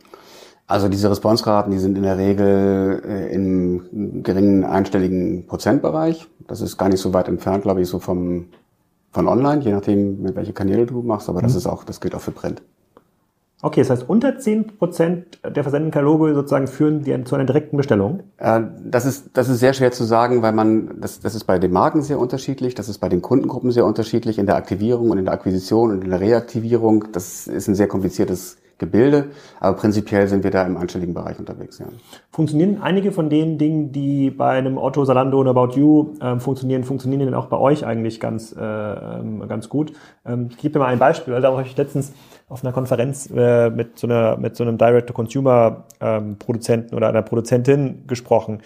[0.66, 6.26] Also diese Responsraten, die sind in der Regel äh, im geringen einstelligen Prozentbereich.
[6.48, 8.46] Das ist gar nicht so weit entfernt, glaube ich, so vom
[9.12, 11.44] von online, je nachdem, mit welche Kanäle du machst, aber mhm.
[11.44, 12.61] das ist auch, das gilt auch für Print.
[13.62, 18.21] Okay, das heißt, unter 10% der versendeten Kataloge sozusagen führen die zu einer direkten Bestellung?
[18.37, 21.59] Äh, das, ist, das ist sehr schwer zu sagen, weil man, das, das ist bei
[21.59, 25.19] den Marken sehr unterschiedlich, das ist bei den Kundengruppen sehr unterschiedlich, in der Aktivierung und
[25.19, 27.07] in der Akquisition und in der Reaktivierung.
[27.12, 31.79] Das ist ein sehr kompliziertes Gebilde, aber prinzipiell sind wir da im einstelligen Bereich unterwegs.
[31.79, 31.87] Ja.
[32.31, 36.85] Funktionieren einige von den Dingen, die bei einem Otto, Salando und About You äh, funktionieren,
[36.85, 39.95] funktionieren denn auch bei euch eigentlich ganz, äh, ähm, ganz gut?
[40.27, 42.12] Ähm, ich gebe dir mal ein Beispiel, weil da habe ich letztens
[42.49, 48.05] auf einer Konferenz äh, mit so einer mit so einem Direct-to-Consumer-Produzenten ähm, oder einer Produzentin
[48.07, 48.61] gesprochen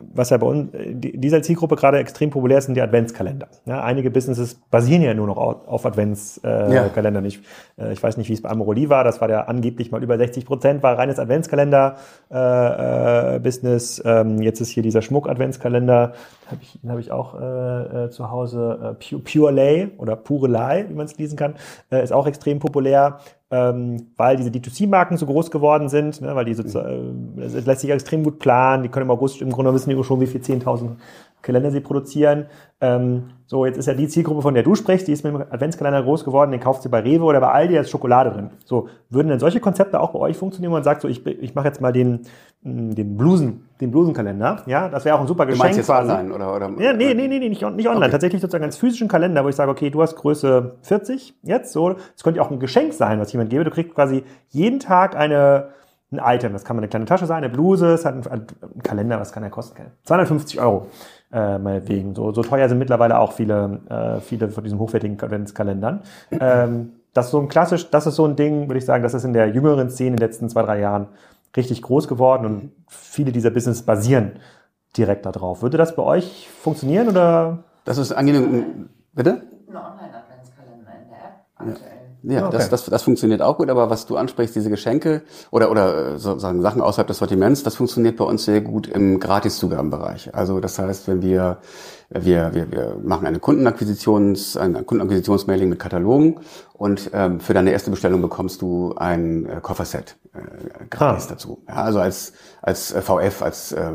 [0.00, 3.46] was ja bei uns, dieser Zielgruppe gerade extrem populär ist, sind die Adventskalender.
[3.66, 6.74] Ja, einige Businesses basieren ja nur noch auf Adventskalender.
[6.74, 6.90] Äh, ja.
[7.26, 7.40] Ich,
[7.78, 9.04] äh, ich weiß nicht, wie es bei Amoroli war.
[9.04, 13.98] Das war ja angeblich mal über 60 Prozent, war reines Adventskalender-Business.
[14.00, 16.14] Äh, äh ähm, jetzt ist hier dieser Schmuck-Adventskalender.
[16.50, 18.96] Hab ich, den habe ich auch äh, äh, zu Hause.
[19.00, 21.54] Äh, Pure Lay oder Pure Lay, wie man es lesen kann,
[21.90, 23.18] äh, ist auch extrem populär
[23.54, 27.82] ähm, weil diese D2C-Marken so groß geworden sind, ne, weil die sozusagen, äh, es lässt
[27.82, 30.40] sich extrem gut planen, die können im August im Grunde wissen die schon, wie viel
[30.40, 30.96] 10.000
[31.44, 32.46] Kalender sie produzieren.
[32.80, 35.42] Ähm, so, jetzt ist ja die Zielgruppe, von der du sprichst, die ist mit dem
[35.42, 38.50] Adventskalender groß geworden, den kauft sie bei Rewe oder bei Aldi, da ist Schokolade drin.
[38.64, 41.54] So, würden denn solche Konzepte auch bei euch funktionieren, wo man sagt, so, ich, ich
[41.54, 42.22] mache jetzt mal den,
[42.62, 45.60] mm, den Blusen, den Blusenkalender, ja, das wäre auch ein super Geschenk.
[45.60, 46.70] Du meinst jetzt online oder, oder?
[46.82, 48.10] Ja, nee, nee, nee, nee nicht, nicht online, okay.
[48.10, 51.90] tatsächlich sozusagen als physischen Kalender, wo ich sage, okay, du hast Größe 40 jetzt, so,
[51.90, 54.80] das könnte ja auch ein Geschenk sein, was ich jemand gebe, du kriegst quasi jeden
[54.80, 55.68] Tag eine,
[56.10, 56.52] ein Item.
[56.52, 59.32] Das kann mal eine kleine Tasche sein, eine Bluse, es hat einen, einen Kalender, was
[59.32, 59.76] kann der kosten?
[60.04, 60.86] 250 Euro
[61.34, 62.14] äh, meinetwegen.
[62.14, 66.02] So, so teuer sind mittlerweile auch viele, äh, viele von diesen hochwertigen Adventskalendern.
[66.30, 69.14] Ähm, das ist so ein klassisch, das ist so ein Ding, würde ich sagen, das
[69.14, 71.08] ist in der jüngeren Szene in den letzten zwei, drei Jahren
[71.56, 74.32] richtig groß geworden und viele dieser Business basieren
[74.96, 75.62] direkt darauf.
[75.62, 77.64] Würde das bei euch funktionieren oder?
[77.84, 78.88] Das ist angenehm.
[79.12, 79.42] Bitte?
[79.68, 81.90] Ein Online-Adventskalender in der App aktuell.
[81.90, 82.48] Ja, okay.
[82.50, 86.62] das, das, das funktioniert auch gut, aber was du ansprichst, diese Geschenke oder, oder sozusagen
[86.62, 90.34] Sachen außerhalb des Sortiments, das funktioniert bei uns sehr gut im Gratiszugabenbereich.
[90.34, 91.58] Also das heißt, wenn wir,
[92.08, 96.40] wir, wir, wir machen eine Kundenakquisitions, ein Kundenakquisitionsmailing mit Katalogen
[96.72, 101.30] und ähm, für deine erste Bestellung bekommst du ein äh, Kofferset äh, gratis ah.
[101.30, 101.62] dazu.
[101.68, 102.32] Ja, also als,
[102.62, 103.90] als äh, VF, als, äh,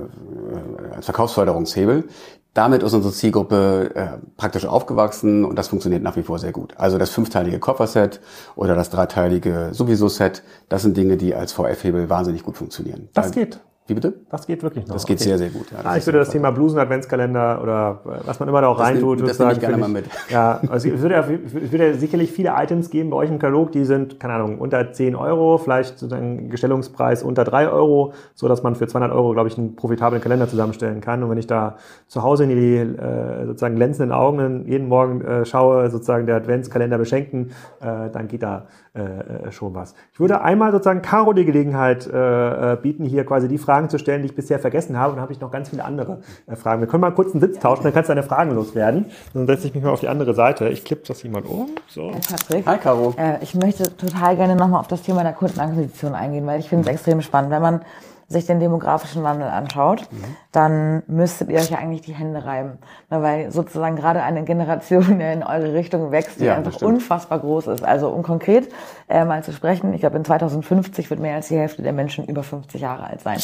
[0.95, 2.05] als Verkaufsförderungshebel
[2.53, 4.07] damit ist unsere Zielgruppe äh,
[4.37, 6.73] praktisch aufgewachsen und das funktioniert nach wie vor sehr gut.
[6.77, 8.19] Also das fünfteilige Kofferset
[8.55, 13.09] oder das dreiteilige Sowieso-Set, das sind Dinge, die als VF-Hebel wahnsinnig gut funktionieren.
[13.13, 13.59] Das geht.
[13.89, 14.13] Wie bitte?
[14.29, 14.93] Das geht wirklich noch.
[14.93, 15.29] Das geht okay.
[15.29, 15.71] sehr, sehr gut.
[15.71, 19.27] Ja, ah, ich würde das Thema Blusen-Adventskalender oder was man immer da auch reintut.
[19.27, 20.05] Das nehme ich gerne mal mit.
[20.29, 23.85] Ja, also es würde, ja, würde sicherlich viele Items geben bei euch im Katalog, die
[23.85, 28.75] sind, keine Ahnung, unter 10 Euro, vielleicht sozusagen Gestellungspreis unter 3 Euro, so dass man
[28.75, 31.23] für 200 Euro, glaube ich, einen profitablen Kalender zusammenstellen kann.
[31.23, 35.45] Und wenn ich da zu Hause in die äh, sozusagen glänzenden Augen jeden Morgen äh,
[35.45, 38.67] schaue, sozusagen der Adventskalender beschenken, äh, dann geht da
[38.99, 39.93] äh, äh, schon was.
[40.11, 43.97] Ich würde einmal sozusagen Caro die Gelegenheit äh, äh, bieten, hier quasi die Fragen zu
[43.97, 45.11] stellen, die ich bisher vergessen habe.
[45.11, 46.81] Und dann habe ich noch ganz viele andere äh, Fragen.
[46.81, 49.05] Wir können mal kurz einen Sitz tauschen, dann kannst du deine Fragen loswerden.
[49.33, 50.67] Dann setze ich mich mal auf die andere Seite.
[50.67, 51.69] Ich klippe das hier mal um.
[51.87, 52.11] So.
[52.11, 52.65] Patrick.
[52.65, 53.13] Hi, Caro.
[53.17, 56.89] Äh, ich möchte total gerne nochmal auf das Thema der Kundenakquisition eingehen, weil ich finde
[56.89, 57.51] es extrem spannend.
[57.51, 57.81] Wenn man
[58.29, 60.23] sich den demografischen Wandel anschaut, mhm.
[60.51, 62.77] dann müsstet ihr euch ja eigentlich die Hände reiben.
[63.09, 67.67] Na, weil sozusagen gerade eine Generation in eure Richtung wächst, die ja, einfach unfassbar groß
[67.67, 67.83] ist.
[67.83, 68.71] Also um konkret
[69.09, 72.25] äh, mal zu sprechen, ich glaube in 2050 wird mehr als die Hälfte der Menschen
[72.25, 73.39] über 50 Jahre alt sein.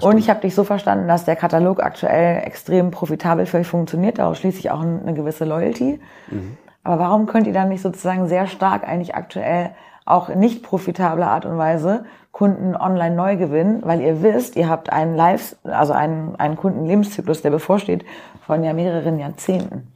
[0.00, 4.18] Und ich habe dich so verstanden, dass der Katalog aktuell extrem profitabel für euch funktioniert.
[4.18, 5.98] Daraus schließe ich auch eine gewisse Loyalty.
[6.30, 6.58] Mhm.
[6.84, 9.70] Aber warum könnt ihr dann nicht sozusagen sehr stark eigentlich aktuell
[10.04, 14.92] auch nicht profitable Art und Weise Kunden online neu gewinnen, weil ihr wisst, ihr habt
[14.92, 18.04] einen Live, also einen, einen Kundenlebenszyklus, der bevorsteht
[18.46, 19.92] von ja mehreren Jahrzehnten.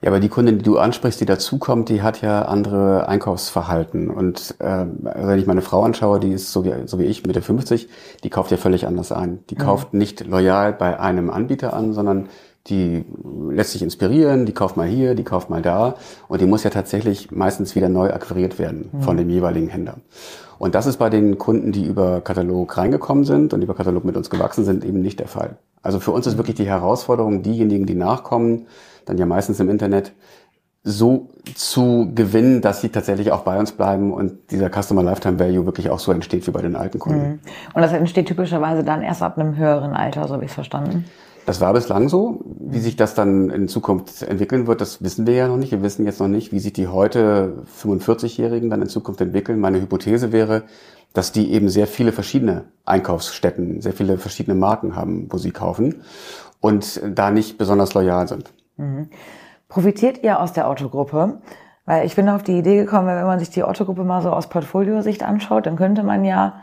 [0.00, 4.10] Ja, aber die Kundin, die du ansprichst, die dazukommt, die hat ja andere Einkaufsverhalten.
[4.10, 7.42] Und äh, wenn ich meine Frau anschaue, die ist so wie, so wie ich, Mitte
[7.42, 7.88] 50,
[8.22, 9.40] die kauft ja völlig anders ein.
[9.50, 9.58] Die mhm.
[9.58, 12.28] kauft nicht loyal bei einem Anbieter an, sondern
[12.66, 13.04] die
[13.50, 15.94] lässt sich inspirieren, die kauft mal hier, die kauft mal da
[16.28, 19.00] und die muss ja tatsächlich meistens wieder neu akquiriert werden mhm.
[19.00, 19.96] von dem jeweiligen Händler.
[20.58, 24.16] Und das ist bei den Kunden, die über Katalog reingekommen sind und über Katalog mit
[24.16, 25.56] uns gewachsen sind, eben nicht der Fall.
[25.82, 28.66] Also für uns ist wirklich die Herausforderung, diejenigen, die nachkommen,
[29.04, 30.12] dann ja meistens im Internet,
[30.82, 35.66] so zu gewinnen, dass sie tatsächlich auch bei uns bleiben und dieser Customer Lifetime Value
[35.66, 37.28] wirklich auch so entsteht wie bei den alten Kunden.
[37.28, 37.38] Mhm.
[37.74, 41.04] Und das entsteht typischerweise dann erst ab einem höheren Alter, so habe ich es verstanden.
[41.48, 42.40] Das war bislang so.
[42.60, 45.72] Wie sich das dann in Zukunft entwickeln wird, das wissen wir ja noch nicht.
[45.72, 49.58] Wir wissen jetzt noch nicht, wie sich die heute 45-Jährigen dann in Zukunft entwickeln.
[49.58, 50.64] Meine Hypothese wäre,
[51.14, 56.02] dass die eben sehr viele verschiedene Einkaufsstätten, sehr viele verschiedene Marken haben, wo sie kaufen
[56.60, 58.52] und da nicht besonders loyal sind.
[58.76, 59.08] Mhm.
[59.68, 61.40] Profitiert ihr aus der Autogruppe?
[61.86, 64.50] Weil ich bin auf die Idee gekommen, wenn man sich die Autogruppe mal so aus
[64.50, 66.60] Portfoliosicht anschaut, dann könnte man ja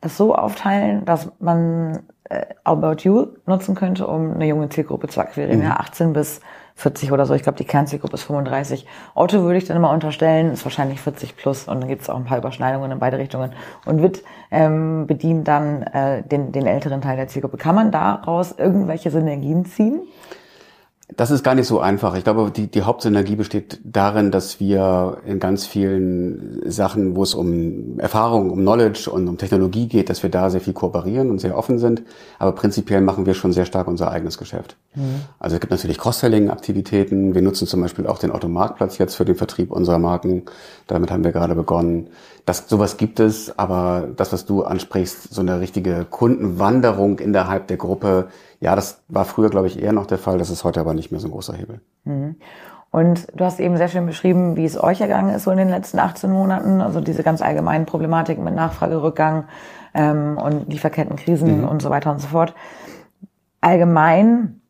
[0.00, 5.20] das so aufteilen, dass man äh, About You nutzen könnte, um eine junge Zielgruppe zu
[5.20, 5.66] akquirieren, mhm.
[5.66, 6.40] ja 18 bis
[6.76, 7.34] 40 oder so.
[7.34, 8.86] Ich glaube, die Kernzielgruppe ist 35.
[9.14, 12.16] Auto würde ich dann immer unterstellen, ist wahrscheinlich 40 plus und dann gibt es auch
[12.16, 13.52] ein paar Überschneidungen in beide Richtungen
[13.84, 17.58] und wird ähm, bedient dann äh, den, den älteren Teil der Zielgruppe.
[17.58, 20.00] Kann man daraus irgendwelche Synergien ziehen?
[21.16, 22.14] Das ist gar nicht so einfach.
[22.16, 27.34] Ich glaube, die, die Hauptsynergie besteht darin, dass wir in ganz vielen Sachen, wo es
[27.34, 31.40] um Erfahrung, um Knowledge und um Technologie geht, dass wir da sehr viel kooperieren und
[31.40, 32.02] sehr offen sind.
[32.38, 34.76] Aber prinzipiell machen wir schon sehr stark unser eigenes Geschäft.
[34.94, 35.22] Mhm.
[35.38, 37.34] Also es gibt natürlich Cross-Selling-Aktivitäten.
[37.34, 40.44] Wir nutzen zum Beispiel auch den Automarktplatz jetzt für den Vertrieb unserer Marken.
[40.86, 42.08] Damit haben wir gerade begonnen.
[42.46, 47.76] Das, sowas gibt es, aber das, was du ansprichst, so eine richtige Kundenwanderung innerhalb der
[47.76, 48.28] Gruppe,
[48.60, 50.38] ja, das war früher, glaube ich, eher noch der Fall.
[50.38, 51.80] Das ist heute aber nicht mehr so ein großer Hebel.
[52.04, 52.36] Mhm.
[52.90, 55.70] Und du hast eben sehr schön beschrieben, wie es euch ergangen ist so in den
[55.70, 56.80] letzten 18 Monaten.
[56.80, 59.44] Also diese ganz allgemeinen Problematiken mit Nachfragerückgang
[59.94, 61.68] ähm, und Lieferkettenkrisen mhm.
[61.68, 62.54] und so weiter und so fort.
[63.60, 64.60] Allgemein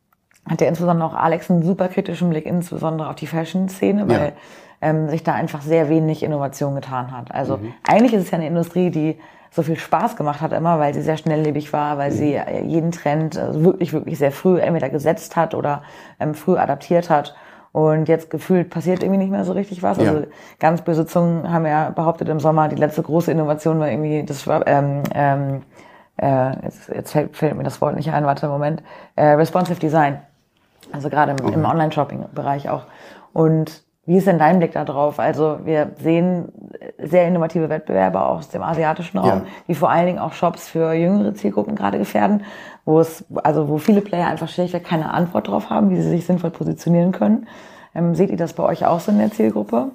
[0.49, 4.33] hat ja insbesondere auch Alex einen super kritischen Blick, insbesondere auf die Fashion-Szene, weil
[4.81, 4.89] ja.
[4.89, 7.33] ähm, sich da einfach sehr wenig Innovation getan hat.
[7.33, 7.73] Also mhm.
[7.87, 9.19] eigentlich ist es ja eine Industrie, die
[9.51, 12.91] so viel Spaß gemacht hat immer, weil sie sehr schnelllebig war, weil sie äh, jeden
[12.91, 15.83] Trend äh, wirklich, wirklich sehr früh entweder gesetzt hat oder
[16.19, 17.35] ähm, früh adaptiert hat.
[17.73, 19.97] Und jetzt gefühlt passiert irgendwie nicht mehr so richtig was.
[19.97, 20.23] Also
[20.59, 24.45] ganz böse Zungen haben ja behauptet im Sommer, die letzte große Innovation war irgendwie das
[24.65, 25.61] ähm, ähm,
[26.17, 28.83] äh, jetzt, jetzt fällt, fällt mir das Wort nicht ein, warte einen Moment,
[29.15, 30.19] äh, Responsive Design.
[30.91, 32.83] Also gerade im, im Online-Shopping-Bereich auch.
[33.31, 35.19] Und wie ist denn dein Blick darauf?
[35.19, 36.49] Also wir sehen
[37.01, 39.41] sehr innovative Wettbewerber aus dem asiatischen Raum, ja.
[39.69, 42.43] die vor allen Dingen auch Shops für jüngere Zielgruppen gerade gefährden,
[42.83, 46.25] wo es, also wo viele Player einfach schlichtweg keine Antwort drauf haben, wie sie sich
[46.25, 47.47] sinnvoll positionieren können.
[47.95, 49.91] Ähm, seht ihr das bei euch auch so in der Zielgruppe?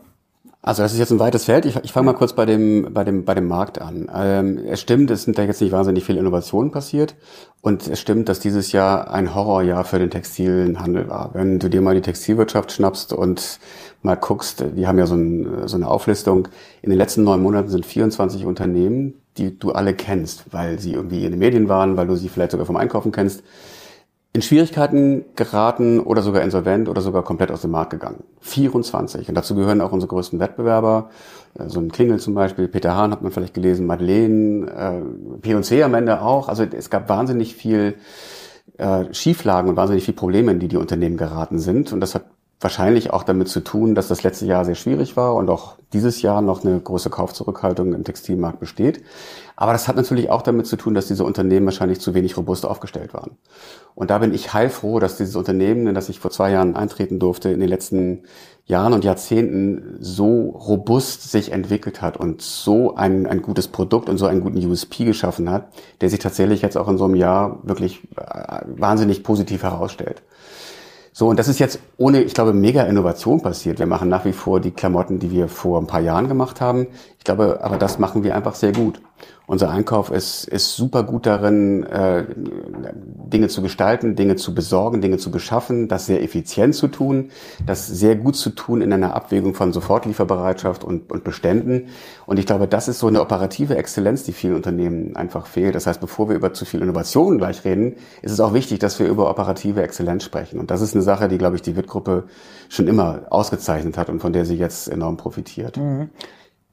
[0.66, 1.64] Also das ist jetzt ein weites Feld.
[1.64, 4.10] Ich, ich fange mal kurz bei dem, bei dem, bei dem Markt an.
[4.12, 7.14] Ähm, es stimmt, es sind da jetzt nicht wahnsinnig viele Innovationen passiert.
[7.60, 11.30] Und es stimmt, dass dieses Jahr ein Horrorjahr für den textilen Handel war.
[11.34, 13.60] Wenn du dir mal die Textilwirtschaft schnappst und
[14.02, 16.48] mal guckst, die haben ja so, ein, so eine Auflistung.
[16.82, 21.24] In den letzten neun Monaten sind 24 Unternehmen, die du alle kennst, weil sie irgendwie
[21.24, 23.44] in den Medien waren, weil du sie vielleicht sogar vom Einkaufen kennst,
[24.36, 28.22] in Schwierigkeiten geraten oder sogar insolvent oder sogar komplett aus dem Markt gegangen.
[28.42, 29.30] 24.
[29.30, 31.08] Und dazu gehören auch unsere größten Wettbewerber.
[31.58, 35.82] Äh, so ein Klingel zum Beispiel, Peter Hahn hat man vielleicht gelesen, Madeleine, äh, P&C
[35.82, 36.50] am Ende auch.
[36.50, 37.94] Also es gab wahnsinnig viel
[38.76, 41.94] äh, Schieflagen und wahnsinnig viel Probleme, in die die Unternehmen geraten sind.
[41.94, 42.26] Und das hat
[42.60, 46.22] wahrscheinlich auch damit zu tun, dass das letzte Jahr sehr schwierig war und auch dieses
[46.22, 49.02] Jahr noch eine große Kaufzurückhaltung im Textilmarkt besteht.
[49.56, 52.64] Aber das hat natürlich auch damit zu tun, dass diese Unternehmen wahrscheinlich zu wenig robust
[52.64, 53.36] aufgestellt waren.
[53.94, 57.18] Und da bin ich heilfroh, dass dieses Unternehmen, in das ich vor zwei Jahren eintreten
[57.18, 58.24] durfte, in den letzten
[58.64, 64.18] Jahren und Jahrzehnten so robust sich entwickelt hat und so ein, ein gutes Produkt und
[64.18, 65.68] so einen guten USP geschaffen hat,
[66.00, 70.22] der sich tatsächlich jetzt auch in so einem Jahr wirklich äh, wahnsinnig positiv herausstellt.
[71.18, 73.78] So, und das ist jetzt ohne, ich glaube, mega Innovation passiert.
[73.78, 76.88] Wir machen nach wie vor die Klamotten, die wir vor ein paar Jahren gemacht haben.
[77.26, 79.00] Ich glaube, aber das machen wir einfach sehr gut.
[79.48, 85.18] Unser Einkauf ist, ist super gut darin, äh, Dinge zu gestalten, Dinge zu besorgen, Dinge
[85.18, 87.30] zu beschaffen, das sehr effizient zu tun,
[87.66, 91.88] das sehr gut zu tun in einer Abwägung von Sofortlieferbereitschaft und, und Beständen.
[92.26, 95.74] Und ich glaube, das ist so eine operative Exzellenz, die vielen Unternehmen einfach fehlt.
[95.74, 99.00] Das heißt, bevor wir über zu viel Innovation gleich reden, ist es auch wichtig, dass
[99.00, 100.60] wir über operative Exzellenz sprechen.
[100.60, 102.28] Und das ist eine Sache, die, glaube ich, die WIT-Gruppe
[102.68, 105.76] schon immer ausgezeichnet hat und von der sie jetzt enorm profitiert.
[105.76, 106.10] Mhm.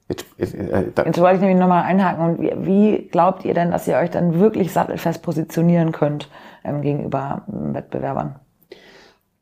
[0.08, 2.24] Jetzt, jetzt, äh, jetzt wollte ich nämlich nochmal einhaken.
[2.24, 6.28] Und wie, wie, glaubt ihr denn, dass ihr euch dann wirklich sattelfest positionieren könnt
[6.62, 8.36] ähm, gegenüber ähm, Wettbewerbern?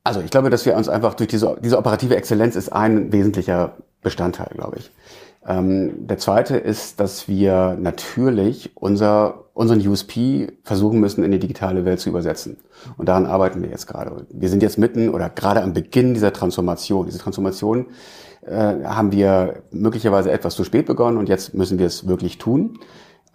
[0.05, 3.73] Also ich glaube, dass wir uns einfach durch diese, diese operative Exzellenz ist ein wesentlicher
[4.01, 4.91] Bestandteil, glaube ich.
[5.45, 11.83] Ähm, der zweite ist, dass wir natürlich unser, unseren USP versuchen müssen, in die digitale
[11.83, 12.57] Welt zu übersetzen.
[12.97, 14.25] Und daran arbeiten wir jetzt gerade.
[14.29, 17.05] Wir sind jetzt mitten oder gerade am Beginn dieser Transformation.
[17.05, 17.87] Diese Transformation
[18.45, 22.79] äh, haben wir möglicherweise etwas zu spät begonnen und jetzt müssen wir es wirklich tun.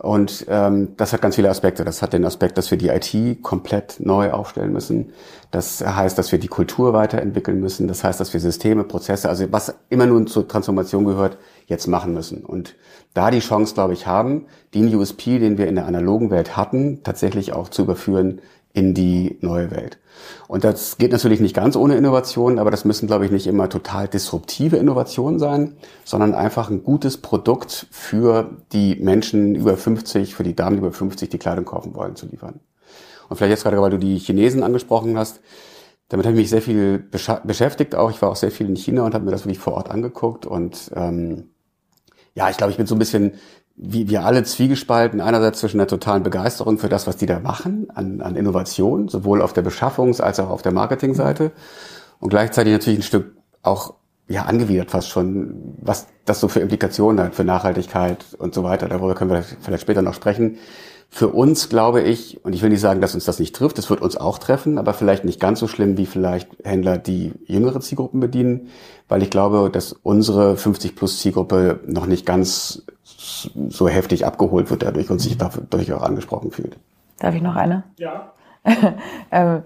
[0.01, 1.85] Und ähm, das hat ganz viele Aspekte.
[1.85, 5.13] Das hat den Aspekt, dass wir die IT komplett neu aufstellen müssen.
[5.51, 7.89] Das heißt, dass wir die Kultur weiterentwickeln müssen.
[7.89, 12.15] Das heißt, dass wir Systeme, Prozesse, also was immer nun zur Transformation gehört, jetzt machen
[12.15, 12.45] müssen.
[12.45, 12.77] Und
[13.13, 17.03] da die Chance, glaube ich, haben, den USP, den wir in der analogen Welt hatten,
[17.03, 18.41] tatsächlich auch zu überführen
[18.79, 19.99] in die neue Welt.
[20.47, 23.69] Und das geht natürlich nicht ganz ohne Innovation, aber das müssen, glaube ich, nicht immer
[23.69, 30.45] total disruptive Innovationen sein, sondern einfach ein gutes Produkt für die Menschen über 50, für
[30.45, 32.61] die Damen über 50, die Kleidung kaufen wollen, zu liefern.
[33.29, 35.41] Und vielleicht jetzt gerade, weil du die Chinesen angesprochen hast,
[36.09, 36.99] damit habe ich mich sehr viel
[37.45, 38.11] beschäftigt auch.
[38.11, 40.47] Ich war auch sehr viel in China und habe mir das wirklich vor Ort angeguckt.
[40.47, 41.51] Und ähm,
[42.35, 43.33] ja, ich glaube, ich bin so ein bisschen
[43.81, 47.89] wie wir alle zwiegespalten, einerseits zwischen der totalen Begeisterung für das, was die da machen,
[47.95, 51.53] an, an Innovation, sowohl auf der Beschaffungs- als auch auf der Marketingseite
[52.19, 53.95] und gleichzeitig natürlich ein Stück auch
[54.27, 58.89] ja angewidert fast schon, was das so für Implikationen hat für Nachhaltigkeit und so weiter.
[58.89, 60.59] Darüber können wir vielleicht später noch sprechen.
[61.11, 63.89] Für uns glaube ich, und ich will nicht sagen, dass uns das nicht trifft, es
[63.89, 67.81] wird uns auch treffen, aber vielleicht nicht ganz so schlimm wie vielleicht Händler, die jüngere
[67.81, 68.69] Zielgruppen bedienen,
[69.09, 74.83] weil ich glaube, dass unsere 50 plus Zielgruppe noch nicht ganz so heftig abgeholt wird
[74.83, 76.77] dadurch und sich dadurch auch angesprochen fühlt.
[77.19, 77.85] Darf ich noch eine?
[77.97, 78.33] Ja.
[79.31, 79.63] ähm,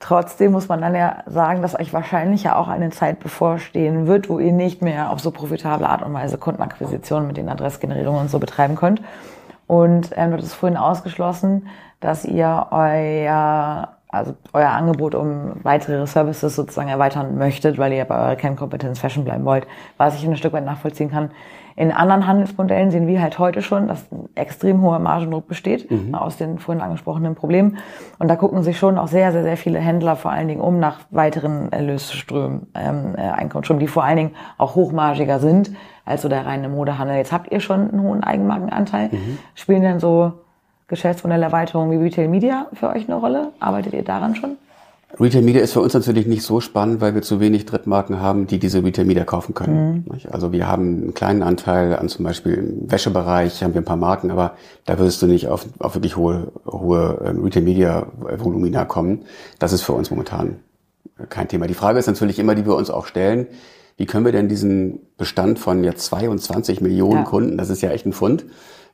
[0.00, 4.28] trotzdem muss man dann ja sagen, dass euch wahrscheinlich ja auch eine Zeit bevorstehen wird,
[4.28, 8.30] wo ihr nicht mehr auf so profitable Art und Weise Kundenakquisition mit den Adressgenerierungen und
[8.30, 9.02] so betreiben könnt.
[9.70, 11.68] Und ähm, du hast vorhin ausgeschlossen,
[12.00, 18.16] dass ihr euer, also euer Angebot um weitere Services sozusagen erweitern möchtet, weil ihr bei
[18.16, 21.30] eurer Kernkompetenz Fashion bleiben wollt, was ich ein Stück weit nachvollziehen kann.
[21.80, 26.14] In anderen Handelsmodellen sehen wir halt heute schon, dass ein extrem hoher Margendruck besteht, mhm.
[26.14, 27.78] aus den vorhin angesprochenen Problemen.
[28.18, 30.78] Und da gucken sich schon auch sehr, sehr, sehr viele Händler vor allen Dingen um
[30.78, 35.70] nach weiteren Erlösströmen, ähm, äh, Einkommensströmen, die vor allen Dingen auch hochmargiger sind
[36.04, 37.16] als so der reine Modehandel.
[37.16, 39.08] Jetzt habt ihr schon einen hohen Eigenmarkenanteil.
[39.12, 39.38] Mhm.
[39.54, 40.34] Spielen denn so
[40.88, 43.52] Geschäftsmodellerweiterungen wie Retail Media für euch eine Rolle?
[43.58, 44.58] Arbeitet ihr daran schon?
[45.18, 48.46] Retail Media ist für uns natürlich nicht so spannend, weil wir zu wenig Drittmarken haben,
[48.46, 50.04] die diese Retail Media kaufen können.
[50.06, 50.20] Mhm.
[50.30, 53.96] Also wir haben einen kleinen Anteil an zum Beispiel im Wäschebereich, haben wir ein paar
[53.96, 54.54] Marken, aber
[54.86, 58.06] da wirst du nicht auf, auf wirklich hohe, hohe ähm, Retail Media
[58.38, 59.22] Volumina kommen.
[59.58, 60.56] Das ist für uns momentan
[61.28, 61.66] kein Thema.
[61.66, 63.46] Die Frage ist natürlich immer, die wir uns auch stellen,
[63.96, 67.24] wie können wir denn diesen Bestand von jetzt 22 Millionen ja.
[67.24, 68.46] Kunden, das ist ja echt ein Fund,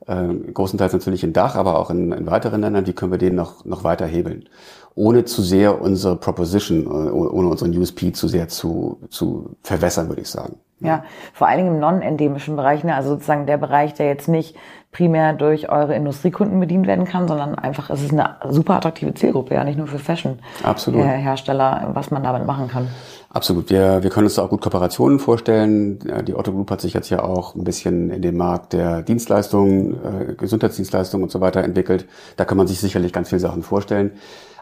[0.06, 3.34] äh, großenteils natürlich in Dach, aber auch in, in weiteren Ländern, wie können wir den
[3.34, 4.48] noch, noch weiter hebeln?
[4.94, 10.22] Ohne zu sehr unsere Proposition, äh, ohne unseren USP zu sehr zu, zu verwässern, würde
[10.22, 10.56] ich sagen.
[10.80, 12.94] Ja, vor allen Dingen im non-endemischen Bereich, ne?
[12.94, 14.56] also sozusagen der Bereich, der jetzt nicht
[14.92, 19.54] primär durch eure Industriekunden bedient werden kann, sondern einfach, es ist eine super attraktive Zielgruppe,
[19.54, 22.88] ja, nicht nur für Fashion-Hersteller, was man damit machen kann.
[23.30, 23.68] Absolut.
[23.68, 25.98] Wir, wir können uns da auch gut Kooperationen vorstellen.
[26.26, 29.92] Die Otto Group hat sich jetzt ja auch ein bisschen in den Markt der Dienstleistungen,
[30.30, 32.06] äh, Gesundheitsdienstleistungen und so weiter entwickelt.
[32.38, 34.12] Da kann man sich sicherlich ganz viele Sachen vorstellen.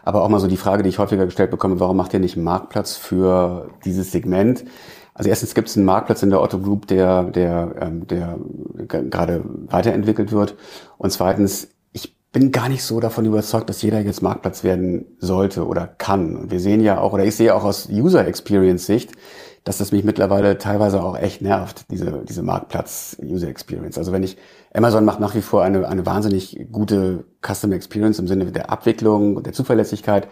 [0.03, 2.35] Aber auch mal so die Frage, die ich häufiger gestellt bekomme, warum macht ihr nicht
[2.35, 4.65] einen Marktplatz für dieses Segment?
[5.15, 8.37] Also erstens gibt es einen Marktplatz in der Otto Group, der, der, ähm, der
[8.87, 10.55] gerade weiterentwickelt wird.
[10.97, 15.65] Und zweitens, ich bin gar nicht so davon überzeugt, dass jeder jetzt Marktplatz werden sollte
[15.65, 16.35] oder kann.
[16.35, 19.13] Und wir sehen ja auch, oder ich sehe auch aus User Experience Sicht,
[19.63, 23.97] dass das mich mittlerweile teilweise auch echt nervt, diese, diese Marktplatz-User Experience.
[23.97, 24.37] Also wenn ich,
[24.73, 29.37] Amazon macht nach wie vor eine, eine wahnsinnig gute Customer Experience im Sinne der Abwicklung
[29.37, 30.27] und der Zuverlässigkeit.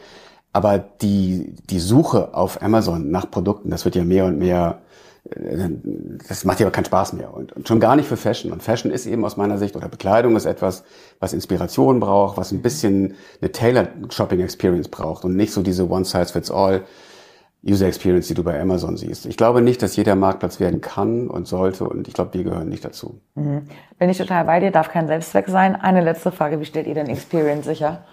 [0.53, 4.81] Aber die, die Suche auf Amazon nach Produkten, das wird ja mehr und mehr,
[5.29, 5.69] äh,
[6.27, 7.33] das macht ja keinen Spaß mehr.
[7.33, 8.51] Und, und schon gar nicht für Fashion.
[8.51, 10.83] Und Fashion ist eben aus meiner Sicht, oder Bekleidung ist etwas,
[11.19, 15.89] was Inspiration braucht, was ein bisschen eine Tailored Shopping Experience braucht und nicht so diese
[15.89, 16.83] One-Size-Fits-All
[17.65, 19.25] User Experience, die du bei Amazon siehst.
[19.25, 22.67] Ich glaube nicht, dass jeder Marktplatz werden kann und sollte und ich glaube, wir gehören
[22.67, 23.21] nicht dazu.
[23.35, 23.63] Mhm.
[23.97, 25.75] Bin ich total bei dir, darf kein Selbstzweck sein.
[25.75, 28.03] Eine letzte Frage, wie stellt ihr denn Experience sicher?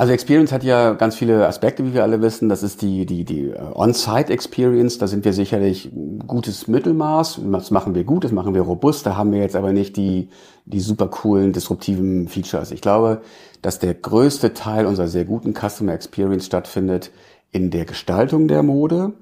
[0.00, 2.48] Also Experience hat ja ganz viele Aspekte, wie wir alle wissen.
[2.48, 4.96] Das ist die, die, die äh, On-Site Experience.
[4.96, 5.90] Da sind wir sicherlich
[6.26, 7.38] gutes Mittelmaß.
[7.52, 9.04] Das machen wir gut, das machen wir robust.
[9.04, 10.30] Da haben wir jetzt aber nicht die,
[10.64, 12.70] die super coolen, disruptiven Features.
[12.70, 13.20] Ich glaube,
[13.60, 17.10] dass der größte Teil unserer sehr guten Customer Experience stattfindet
[17.52, 19.12] in der Gestaltung der Mode,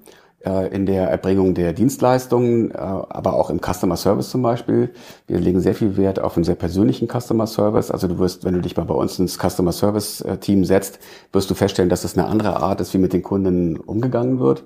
[0.41, 4.91] in der Erbringung der Dienstleistungen, äh, aber auch im Customer Service zum Beispiel.
[5.27, 7.91] Wir legen sehr viel Wert auf einen sehr persönlichen Customer Service.
[7.91, 11.01] Also du wirst, wenn du dich mal bei uns ins Customer Service äh, Team setzt,
[11.33, 14.65] wirst du feststellen, dass es eine andere Art ist, wie mit den Kunden umgegangen wird.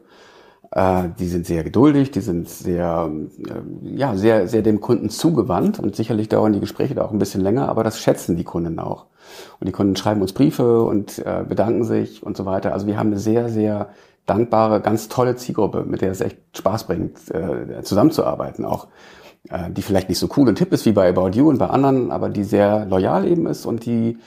[1.18, 3.10] Die sind sehr geduldig, die sind sehr,
[3.82, 7.42] ja, sehr, sehr dem Kunden zugewandt und sicherlich dauern die Gespräche da auch ein bisschen
[7.42, 9.04] länger, aber das schätzen die Kunden auch.
[9.60, 12.72] Und die Kunden schreiben uns Briefe und äh, bedanken sich und so weiter.
[12.72, 13.90] Also wir haben eine sehr, sehr
[14.26, 18.88] dankbare, ganz tolle Zielgruppe, mit der es echt Spaß bringt, äh, zusammenzuarbeiten auch.
[19.48, 21.66] Äh, die vielleicht nicht so cool und hip ist wie bei About You und bei
[21.66, 24.18] anderen, aber die sehr loyal eben ist und die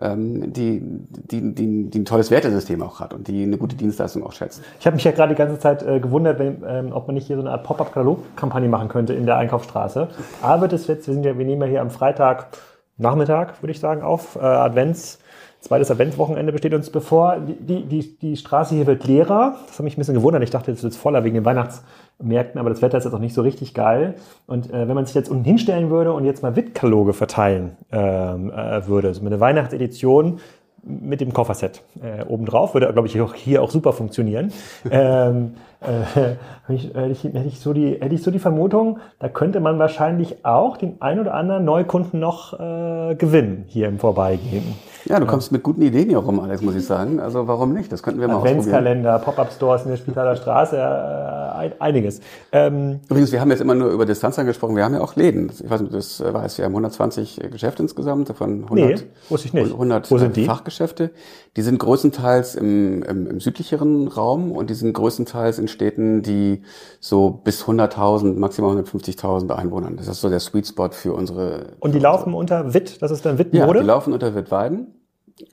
[0.00, 4.24] ähm, die, die, die, die ein tolles Wertesystem auch hat und die eine gute Dienstleistung
[4.24, 4.62] auch schätzt.
[4.80, 7.26] Ich habe mich ja gerade die ganze Zeit äh, gewundert, wenn, ähm, ob man nicht
[7.26, 10.08] hier so eine Art Pop-up-Katalog-Kampagne machen könnte in der Einkaufsstraße.
[10.42, 12.48] Aber das jetzt, wir sind ja, wir nehmen ja hier am Freitag
[12.96, 14.36] Nachmittag, würde ich sagen, auf.
[14.36, 15.18] Äh, Advents,
[15.64, 17.38] zweites Adventswochenende besteht uns bevor.
[17.38, 19.56] Die, die, die Straße hier wird leerer.
[19.66, 20.42] Das hat mich ein bisschen gewundert.
[20.42, 23.18] Ich dachte, jetzt wird es voller wegen den Weihnachtsmärkten, aber das Wetter ist jetzt auch
[23.18, 24.14] nicht so richtig geil.
[24.46, 28.50] Und äh, wenn man sich jetzt unten hinstellen würde und jetzt mal Wittkaloge verteilen ähm,
[28.50, 30.38] äh, würde, so eine Weihnachtsedition
[30.82, 34.52] mit dem Kofferset äh, obendrauf, würde, glaube ich, auch hier auch super funktionieren.
[34.90, 35.54] ähm,
[35.86, 39.78] äh, hätte, ich, hätte, ich so die, hätte ich so die Vermutung, da könnte man
[39.78, 44.74] wahrscheinlich auch den ein oder anderen Neukunden noch äh, gewinnen hier im Vorbeigehen.
[45.06, 47.20] Ja, du kommst mit guten Ideen hier rum, Alex, muss ich sagen.
[47.20, 47.92] Also warum nicht?
[47.92, 52.20] Das könnten wir mal Adventskalender, Pop-Up-Stores in der Spitaler Straße, äh, einiges.
[52.52, 54.76] Ähm, Übrigens, wir haben jetzt immer nur über Distanz angesprochen.
[54.76, 55.50] Wir haben ja auch Läden.
[55.62, 58.96] Ich weiß nicht, das weiß, wir haben 120 Geschäfte insgesamt von 100, nee,
[59.28, 59.72] wusste ich nicht.
[59.72, 60.46] 100 Wo sind die?
[60.46, 61.10] Fachgeschäfte.
[61.56, 66.62] Die sind größtenteils im, im, im südlicheren Raum und die sind größtenteils in Städten, die
[67.00, 69.96] so bis 100.000, maximal 150.000 Einwohnern.
[69.96, 71.72] Das ist so der Sweet Spot für unsere.
[71.80, 73.66] Und die laufen unter Witt, das ist dann Witt Mode?
[73.66, 74.94] Ja, die laufen unter Witt Weiden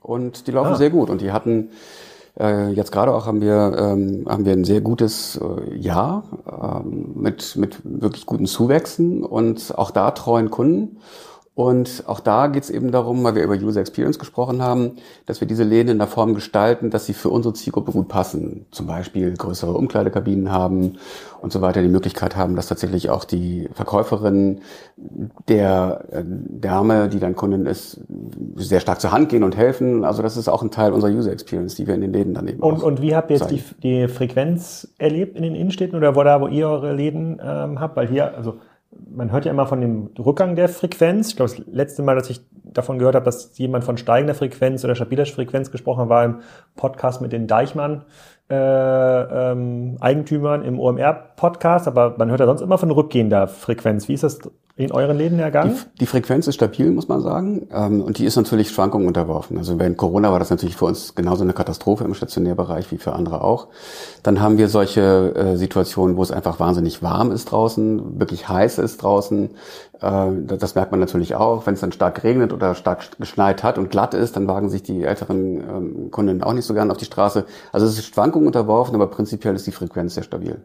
[0.02, 0.78] und die laufen ah.
[0.78, 1.10] sehr gut.
[1.10, 1.70] Und die hatten
[2.40, 7.12] äh, jetzt gerade auch haben wir ähm, haben wir ein sehr gutes äh, Jahr ähm,
[7.16, 10.98] mit mit wirklich guten Zuwächsen und auch da treuen Kunden.
[11.54, 14.96] Und auch da geht es eben darum, weil wir über User Experience gesprochen haben,
[15.26, 18.68] dass wir diese Läden in der Form gestalten, dass sie für unsere Zielgruppe gut passen.
[18.72, 20.94] Zum Beispiel größere Umkleidekabinen haben
[21.42, 24.62] und so weiter, die Möglichkeit haben, dass tatsächlich auch die Verkäuferin
[25.50, 28.00] der äh, Dame, die dann Kundin ist,
[28.56, 30.06] sehr stark zur Hand gehen und helfen.
[30.06, 32.48] Also das ist auch ein Teil unserer User Experience, die wir in den Läden dann
[32.48, 36.16] eben Und, und wie habt ihr jetzt die, die, Frequenz erlebt in den Innenstädten oder
[36.16, 37.98] wo da, wo ihr eure Läden ähm, habt?
[37.98, 38.56] Weil hier, also
[39.10, 41.30] man hört ja immer von dem Rückgang der Frequenz.
[41.30, 44.84] Ich glaube, das letzte Mal, dass ich davon gehört habe, dass jemand von steigender Frequenz
[44.84, 46.40] oder stabiler Frequenz gesprochen war im
[46.76, 48.06] Podcast mit den Deichmann
[48.50, 54.08] äh, ähm, Eigentümern im OMR-Podcast, aber man hört ja sonst immer von rückgehender Frequenz.
[54.08, 54.40] Wie ist das
[54.76, 55.78] in euren Läden ergangen?
[55.96, 57.68] Die, die Frequenz ist stabil, muss man sagen.
[57.74, 59.58] Ähm, und die ist natürlich Schwankungen unterworfen.
[59.58, 63.14] Also während Corona war das natürlich für uns genauso eine Katastrophe im Stationärbereich wie für
[63.14, 63.68] andere auch.
[64.24, 68.78] Dann haben wir solche äh, Situationen, wo es einfach wahnsinnig warm ist draußen, wirklich heiß
[68.78, 69.50] ist draußen.
[70.02, 71.66] Äh, das merkt man natürlich auch.
[71.68, 74.84] Wenn es dann stark regnet oder stark geschneit hat und glatt ist, dann wagen sich
[74.84, 77.46] die älteren ähm, Kunden auch nicht so gern auf die Straße.
[77.72, 80.62] Also es ist Schwankungen unterworfen, aber prinzipiell ist die Frequenz sehr stabil.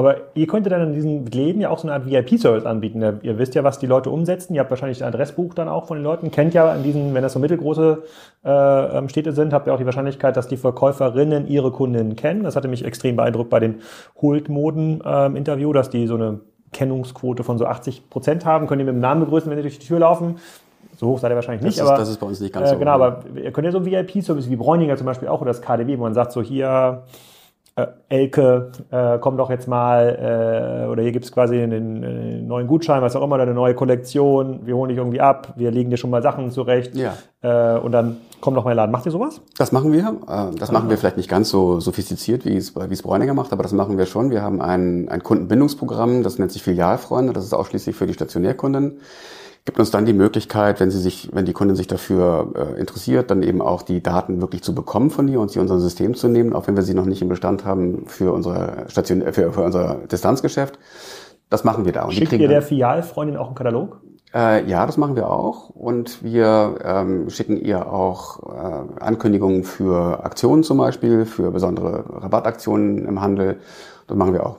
[0.00, 3.02] Aber ihr könntet dann in diesen Läden ja auch so eine Art VIP-Service anbieten.
[3.20, 4.54] Ihr wisst ja, was die Leute umsetzen.
[4.54, 6.30] Ihr habt wahrscheinlich ein Adressbuch dann auch von den Leuten.
[6.30, 8.02] Kennt ja in diesen, wenn das so mittelgroße
[8.42, 8.48] äh,
[8.96, 12.44] ähm, Städte sind, habt ihr auch die Wahrscheinlichkeit, dass die Verkäuferinnen ihre Kundinnen kennen.
[12.44, 13.82] Das hatte mich extrem beeindruckt bei den
[14.22, 16.40] Hult-Moden-Interview, ähm, dass die so eine
[16.72, 18.68] Kennungsquote von so 80 Prozent haben.
[18.68, 20.36] Könnt ihr mit dem Namen begrüßen, wenn sie durch die Tür laufen.
[20.96, 22.68] so hoch seid ihr wahrscheinlich nicht, das aber ist, das ist bei uns nicht ganz
[22.70, 22.78] äh, so.
[22.78, 25.98] genau, aber ihr könnt ja so VIP-Service wie Bräuninger zum Beispiel auch oder das KDW,
[25.98, 27.29] wo man sagt so hier äh,
[28.08, 33.02] Elke, äh, komm doch jetzt mal, äh, oder hier gibt's quasi einen, einen neuen Gutschein,
[33.02, 35.96] was auch immer, oder eine neue Kollektion, wir holen dich irgendwie ab, wir legen dir
[35.96, 37.14] schon mal Sachen zurecht Ja.
[37.42, 38.92] äh, und dann komm doch mal in den Laden.
[38.92, 39.40] Macht ihr sowas?
[39.58, 40.16] Das machen wir.
[40.28, 43.52] Äh, Das machen wir vielleicht nicht ganz so sophistiziert, wie es, wie es Bräuninger macht,
[43.52, 44.30] aber das machen wir schon.
[44.30, 47.32] Wir haben ein, ein Kundenbindungsprogramm, das nennt sich Filialfreunde.
[47.32, 49.00] Das ist ausschließlich für die Stationärkunden.
[49.64, 53.30] Gibt uns dann die Möglichkeit, wenn sie sich, wenn die Kundin sich dafür äh, interessiert,
[53.30, 56.14] dann eben auch die Daten wirklich zu bekommen von ihr und sie in unser System
[56.14, 59.32] zu nehmen, auch wenn wir sie noch nicht im Bestand haben für unser Station, äh,
[59.32, 60.78] für, für unser Distanzgeschäft.
[61.50, 62.04] Das machen wir da.
[62.04, 64.00] Und Schickt ihr der Filialfreundin auch einen Katalog?
[64.34, 65.70] äh, ja, das machen wir auch.
[65.70, 73.06] Und wir ähm, schicken ihr auch äh, Ankündigungen für Aktionen zum Beispiel, für besondere Rabattaktionen
[73.06, 73.60] im Handel.
[74.06, 74.58] Das machen wir auch.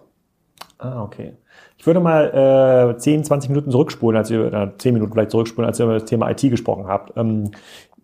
[0.77, 1.33] Ah, okay.
[1.81, 5.67] Ich würde mal äh, 10, 20 Minuten zurückspulen, als ihr, äh, 10 Minuten vielleicht zurückspulen,
[5.67, 7.17] als ihr über das Thema IT gesprochen habt.
[7.17, 7.49] Ähm,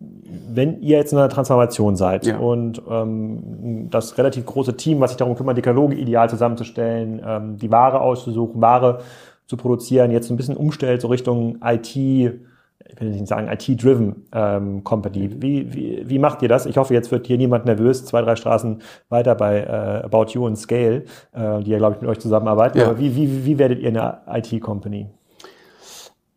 [0.00, 2.38] wenn ihr jetzt in einer Transformation seid Ja.
[2.38, 7.56] und ähm, das relativ große Team, was sich darum kümmert, die Kataloge ideal zusammenzustellen, ähm,
[7.56, 8.98] die Ware auszusuchen, Ware
[9.46, 12.40] zu produzieren, jetzt ein bisschen umstellt, so Richtung IT,
[12.86, 15.30] ich will nicht sagen IT-driven ähm, Company.
[15.42, 16.66] Wie, wie, wie macht ihr das?
[16.66, 20.46] Ich hoffe, jetzt wird hier niemand nervös, zwei, drei Straßen weiter bei äh, About You
[20.46, 22.78] und Scale, äh, die ja, glaube ich, mit euch zusammenarbeiten.
[22.78, 22.86] Ja.
[22.86, 25.08] Aber wie, wie, wie werdet ihr eine IT-Company?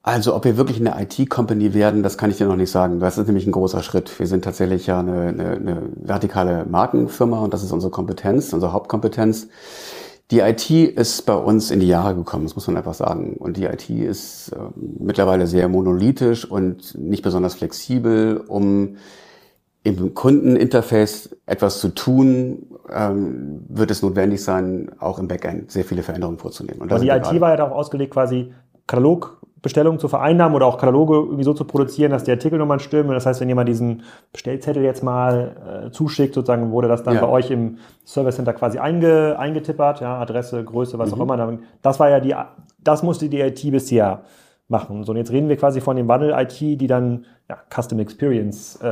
[0.04, 3.00] Also ob wir wirklich eine IT-Company werden, das kann ich dir noch nicht sagen.
[3.00, 4.18] Das ist nämlich ein großer Schritt.
[4.18, 8.74] Wir sind tatsächlich ja eine, eine, eine vertikale Markenfirma und das ist unsere Kompetenz, unsere
[8.74, 9.48] Hauptkompetenz.
[10.32, 13.36] Die IT ist bei uns in die Jahre gekommen, das muss man einfach sagen.
[13.38, 18.96] Und die IT ist äh, mittlerweile sehr monolithisch und nicht besonders flexibel, um
[19.84, 26.02] im Kundeninterface etwas zu tun, ähm, wird es notwendig sein, auch im Backend sehr viele
[26.02, 26.82] Veränderungen vorzunehmen.
[26.82, 28.54] Und Also die IT war ja darauf ausgelegt, quasi
[29.62, 33.12] Katalogbestellungen zu vereinnahmen oder auch Kataloge irgendwie so zu produzieren, dass die Artikelnummern stimmen.
[33.12, 34.03] Das heißt, wenn jemand diesen
[34.34, 37.22] Bestellzettel jetzt mal äh, zuschickt, sozusagen wurde das dann Ja.
[37.22, 41.22] bei euch im Service Center quasi einge, eingetippert, ja, Adresse, Größe, was Mhm.
[41.22, 41.57] auch immer.
[41.82, 42.36] Das war ja die,
[42.84, 44.22] das musste die IT bisher
[44.68, 45.03] machen.
[45.03, 48.80] So, und jetzt reden wir quasi von dem Wandel IT, die dann ja, Custom Experience,
[48.82, 48.88] äh,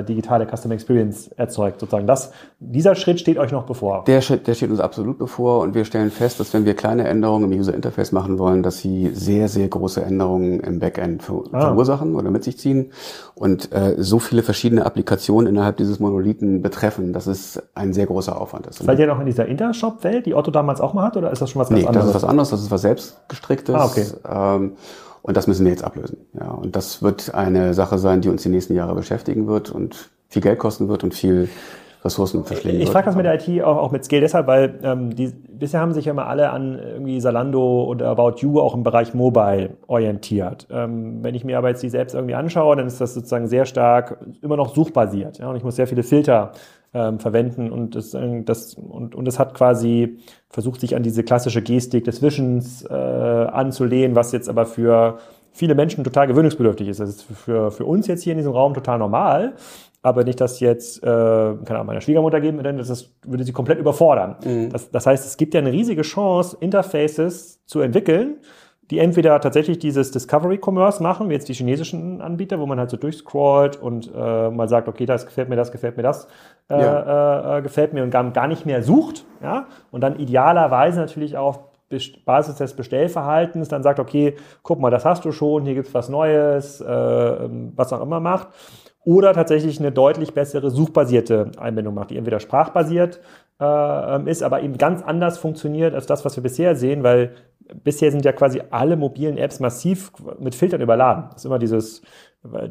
[0.00, 2.06] äh, digitale Custom Experience erzeugt, sozusagen.
[2.06, 4.04] Das, dieser Schritt steht euch noch bevor.
[4.04, 7.08] Der, Schritt- der steht uns absolut bevor und wir stellen fest, dass wenn wir kleine
[7.08, 11.44] Änderungen im User Interface machen wollen, dass sie sehr, sehr große Änderungen im Backend ver
[11.52, 11.60] Ah.
[11.60, 12.90] verursachen oder mit sich ziehen
[13.34, 18.38] und äh, so viele verschiedene Applikationen innerhalb dieses Monolithen betreffen, dass es ein sehr großer
[18.38, 18.82] Aufwand ist.
[18.82, 21.48] Seid ihr noch in dieser Intershop-Welt, die Otto damals auch mal hat, oder ist das
[21.50, 22.08] schon was ganz nee, das anderes?
[22.10, 23.74] ist was anderes, das ist was selbstgestricktes.
[23.74, 24.04] Ah, okay.
[24.28, 24.72] ähm,
[25.28, 26.16] und das müssen wir jetzt ablösen.
[26.32, 30.08] Ja, und das wird eine Sache sein, die uns die nächsten Jahre beschäftigen wird und
[30.30, 31.50] viel Geld kosten wird und viel
[32.02, 35.14] Ressourcen verschlingen Ich frage das mit der IT auch, auch mit Scale deshalb, weil ähm,
[35.14, 38.84] die, bisher haben sich ja immer alle an irgendwie Salando oder About You auch im
[38.84, 40.66] Bereich Mobile orientiert.
[40.70, 43.66] Ähm, wenn ich mir aber jetzt die selbst irgendwie anschaue, dann ist das sozusagen sehr
[43.66, 45.40] stark immer noch suchbasiert.
[45.40, 45.50] Ja?
[45.50, 46.52] Und ich muss sehr viele Filter
[46.94, 50.20] ähm, verwenden und das, äh, das und, und es hat quasi
[50.50, 55.18] versucht, sich an diese klassische Gestik des Wischens äh, anzulehnen, was jetzt aber für
[55.52, 57.00] viele Menschen total gewöhnungsbedürftig ist.
[57.00, 59.54] Das ist für, für uns jetzt hier in diesem Raum total normal.
[60.00, 63.78] Aber nicht, dass jetzt, äh, keine Ahnung, meiner Schwiegermutter geben, denn das würde sie komplett
[63.78, 64.36] überfordern.
[64.70, 68.36] Das, das heißt, es gibt ja eine riesige Chance, Interfaces zu entwickeln,
[68.90, 72.90] die entweder tatsächlich dieses Discovery Commerce machen, wie jetzt die chinesischen Anbieter, wo man halt
[72.90, 76.26] so durchscrollt und äh, mal sagt, okay, das gefällt mir, das gefällt mir, das
[76.70, 81.00] äh, äh, äh, gefällt mir und gar, gar nicht mehr sucht, ja, und dann idealerweise
[81.00, 81.60] natürlich auch auf
[82.24, 86.08] Basis des Bestellverhaltens dann sagt, okay, guck mal, das hast du schon, hier gibt's was
[86.08, 88.48] Neues, äh, ähm, was auch immer macht.
[89.04, 93.20] Oder tatsächlich eine deutlich bessere suchbasierte Einbindung macht, die entweder sprachbasiert
[93.60, 93.64] äh,
[94.16, 97.32] ähm, ist, aber eben ganz anders funktioniert als das, was wir bisher sehen, weil
[97.84, 101.24] bisher sind ja quasi alle mobilen Apps massiv mit Filtern überladen.
[101.32, 102.02] Das ist immer dieses,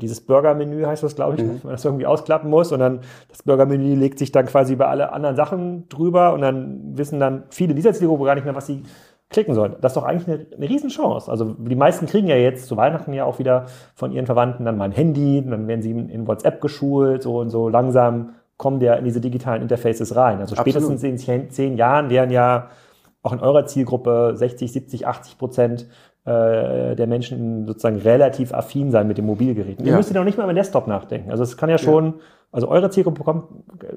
[0.01, 3.43] dieses Burger-Menü heißt das, glaube ich, wenn man das irgendwie ausklappen muss und dann das
[3.43, 7.75] Burger-Menü legt sich dann quasi über alle anderen Sachen drüber und dann wissen dann viele
[7.75, 8.83] dieser Zielgruppe gar nicht mehr, was sie
[9.29, 9.75] klicken sollen.
[9.81, 11.29] Das ist doch eigentlich eine, eine Riesenchance.
[11.29, 14.77] Also die meisten kriegen ja jetzt zu Weihnachten ja auch wieder von ihren Verwandten dann
[14.77, 18.79] mal ein Handy, und dann werden sie in WhatsApp geschult, so und so langsam kommen
[18.79, 20.39] der in diese digitalen Interfaces rein.
[20.39, 20.73] Also Absolut.
[20.73, 22.69] spätestens in zehn, zehn Jahren werden ja
[23.23, 25.87] auch in eurer Zielgruppe 60, 70, 80 Prozent
[26.25, 29.85] äh, der Menschen sozusagen relativ affin sein mit den Mobilgeräten.
[29.85, 29.97] Ihr Ja.
[29.97, 31.31] müsst ja noch nicht mal über den Desktop nachdenken.
[31.31, 32.15] Also es kann ja schon
[32.49, 33.43] Also eure Zielgruppe bekommt,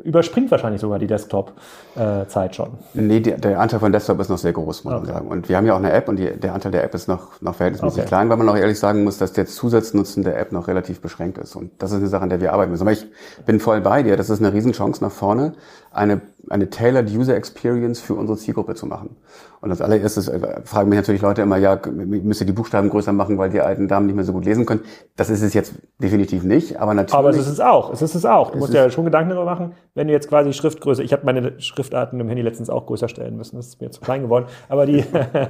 [0.02, 2.70] überspringt wahrscheinlich sogar die Desktop-Zeit schon.
[2.94, 5.04] Nee, der, der, Anteil von Desktop ist noch sehr groß, muss okay.
[5.04, 5.28] man sagen.
[5.28, 7.40] Und wir haben ja auch eine App und die, der Anteil der App ist noch,
[7.40, 8.08] noch verhältnismäßig okay.
[8.08, 11.38] klein, weil man auch ehrlich sagen muss, dass der Zusatznutzen der App noch relativ beschränkt
[11.38, 11.54] ist.
[11.54, 12.82] Und das ist eine Sache, an der wir arbeiten müssen.
[12.82, 13.06] Aber ich
[13.46, 14.16] bin voll bei dir.
[14.16, 15.52] Das ist eine Riesenchance nach vorne,
[15.92, 19.16] eine, eine tailored User Experience für unsere Zielgruppe zu machen.
[19.60, 23.12] Und als allererstes äh, fragen mich natürlich Leute immer, ja, müsst ihr die Buchstaben größer
[23.12, 24.80] machen, weil die alten Damen nicht mehr so gut lesen können.
[25.16, 27.14] Das ist es jetzt definitiv nicht, aber natürlich.
[27.14, 27.92] Aber es ist es auch.
[27.92, 28.39] Es ist es auch.
[28.48, 31.60] Du musst ja schon Gedanken darüber machen, wenn du jetzt quasi Schriftgröße, ich habe meine
[31.60, 34.86] Schriftarten im Handy letztens auch größer stellen müssen, das ist mir zu klein geworden, aber
[34.86, 35.04] die,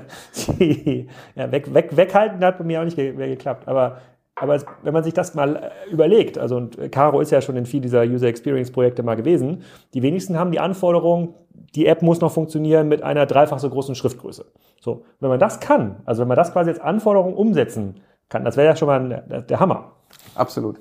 [0.58, 3.68] die ja, weg, weg, weghalten hat bei mir auch nicht geklappt.
[3.68, 3.98] Aber
[4.40, 7.66] aber wenn man sich das mal äh, überlegt, also und Caro ist ja schon in
[7.66, 9.62] viel dieser User Experience Projekte mal gewesen,
[9.92, 11.34] die wenigsten haben die Anforderung,
[11.74, 14.46] die App muss noch funktionieren mit einer dreifach so großen Schriftgröße.
[14.80, 18.56] So, wenn man das kann, also wenn man das quasi als Anforderung umsetzen kann, das
[18.56, 19.92] wäre ja schon mal der, der Hammer.
[20.34, 20.78] Absolut.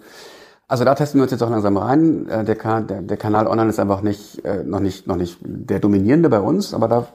[0.70, 2.30] Also da testen wir uns jetzt auch langsam rein.
[2.30, 5.80] Äh, der, der, der Kanal online ist einfach nicht, äh, noch nicht, noch nicht der
[5.80, 7.08] dominierende bei uns, aber da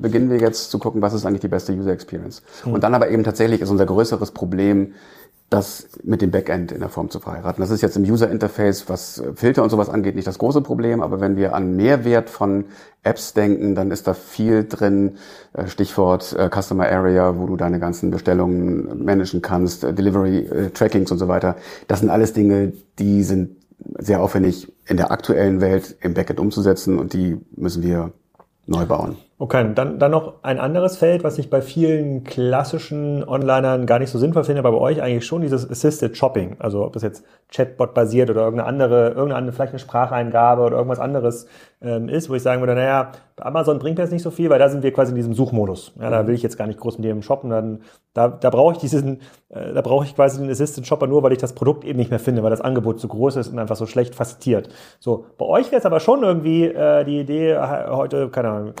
[0.00, 2.42] beginnen wir jetzt zu gucken, was ist eigentlich die beste User Experience.
[2.64, 2.74] Mhm.
[2.74, 4.92] Und dann aber eben tatsächlich ist unser größeres Problem,
[5.50, 7.60] das mit dem Backend in der Form zu verheiraten.
[7.60, 11.02] Das ist jetzt im User Interface, was Filter und sowas angeht, nicht das große Problem,
[11.02, 12.66] aber wenn wir an Mehrwert von
[13.02, 15.16] Apps denken, dann ist da viel drin,
[15.52, 21.10] äh, Stichwort äh, Customer Area, wo du deine ganzen Bestellungen managen kannst, äh, Delivery Trackings
[21.10, 21.56] und so weiter.
[21.88, 23.56] Das sind alles Dinge, die sind
[23.98, 28.12] sehr aufwendig in der aktuellen Welt im Backend umzusetzen und die müssen wir
[28.66, 29.16] neu bauen.
[29.42, 34.10] Okay, dann, dann noch ein anderes Feld, was ich bei vielen klassischen Onlinern gar nicht
[34.10, 36.56] so sinnvoll finde, aber bei euch eigentlich schon dieses Assisted Shopping.
[36.58, 40.76] Also ob das jetzt Chatbot basiert oder irgendeine andere, irgendeine andere, vielleicht eine Spracheingabe oder
[40.76, 41.46] irgendwas anderes
[41.80, 44.58] ähm, ist, wo ich sagen würde, naja, bei Amazon bringt jetzt nicht so viel, weil
[44.58, 45.94] da sind wir quasi in diesem Suchmodus.
[45.98, 47.48] Ja, da will ich jetzt gar nicht groß mit dem shoppen.
[47.48, 47.80] Dann,
[48.12, 51.32] da, da brauche ich diesen, äh, da brauche ich quasi den Assisted Shopper nur, weil
[51.32, 53.76] ich das Produkt eben nicht mehr finde, weil das Angebot zu groß ist und einfach
[53.76, 54.68] so schlecht facettiert.
[54.98, 58.74] So, bei euch wäre es aber schon irgendwie äh, die Idee, äh, heute, keine Ahnung,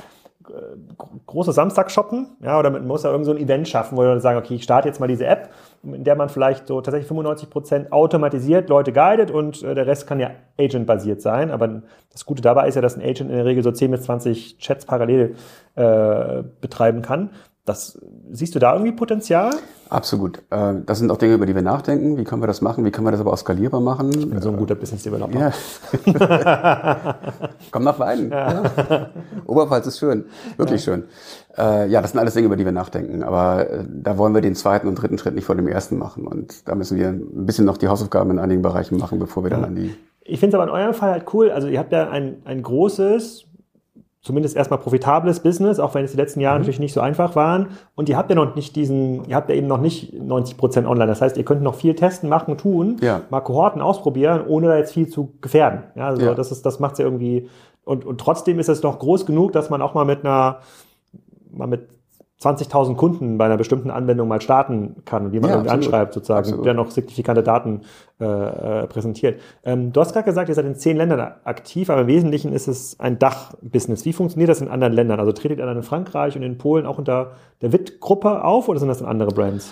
[1.26, 4.20] große Samstag shoppen, ja, oder man muss ja irgend so ein Event schaffen, wo wir
[4.20, 5.50] sagen, okay, ich starte jetzt mal diese App,
[5.82, 10.06] in der man vielleicht so tatsächlich 95 Prozent automatisiert Leute guidet und äh, der Rest
[10.06, 11.50] kann ja Agent-basiert sein.
[11.50, 11.82] Aber
[12.12, 14.58] das Gute dabei ist ja, dass ein Agent in der Regel so 10 bis 20
[14.58, 15.36] Chats parallel
[15.76, 17.30] äh, betreiben kann.
[17.64, 19.50] Das, siehst du da irgendwie Potenzial?
[19.90, 20.38] Absolut.
[20.50, 22.16] Äh, das sind auch Dinge, über die wir nachdenken.
[22.16, 22.84] Wie können wir das machen?
[22.84, 24.10] Wie können wir das aber auch skalierbar machen?
[24.10, 25.52] Ich bin so ein guter Business Developer.
[26.06, 27.16] Ja.
[27.72, 28.30] Komm nach Weiden.
[28.30, 29.10] Ja.
[29.46, 30.26] Oberpfalz ist schön.
[30.56, 31.04] Wirklich schön.
[31.58, 33.24] Äh, ja, das sind alles Dinge, über die wir nachdenken.
[33.24, 36.24] Aber äh, da wollen wir den zweiten und dritten Schritt nicht vor dem ersten machen.
[36.28, 39.50] Und da müssen wir ein bisschen noch die Hausaufgaben in einigen Bereichen machen, bevor wir
[39.50, 39.92] dann an die.
[40.22, 41.50] Ich finde es aber in eurem Fall halt cool.
[41.50, 43.46] Also ihr habt ja ein, ein großes,
[44.22, 46.62] zumindest erstmal profitables Business, auch wenn es die letzten Jahre mhm.
[46.62, 47.68] natürlich nicht so einfach waren.
[47.94, 50.86] Und ihr habt ja noch nicht diesen, ihr habt ja eben noch nicht 90 Prozent
[50.86, 51.06] online.
[51.06, 53.22] Das heißt, ihr könnt noch viel testen, machen, tun, ja.
[53.30, 55.84] mal Kohorten ausprobieren, ohne da jetzt viel zu gefährden.
[55.94, 56.34] Ja, also ja.
[56.34, 57.48] das ist, das macht's ja irgendwie.
[57.84, 60.60] Und, und trotzdem ist es noch groß genug, dass man auch mal mit einer,
[61.50, 61.88] mal mit
[62.42, 66.14] 20.000 Kunden bei einer bestimmten Anwendung mal starten kann und die man ja, irgendwie anschreibt
[66.14, 66.64] sozusagen, absolut.
[66.64, 67.82] der noch signifikante Daten
[68.18, 69.40] äh, äh, präsentiert.
[69.62, 72.66] Ähm, du hast gerade gesagt, ihr seid in zehn Ländern aktiv, aber im Wesentlichen ist
[72.66, 74.06] es ein Dach-Business.
[74.06, 75.20] Wie funktioniert das in anderen Ländern?
[75.20, 78.78] Also tretet ihr dann in Frankreich und in Polen auch unter der WIT-Gruppe auf oder
[78.78, 79.70] sind das dann andere Brands?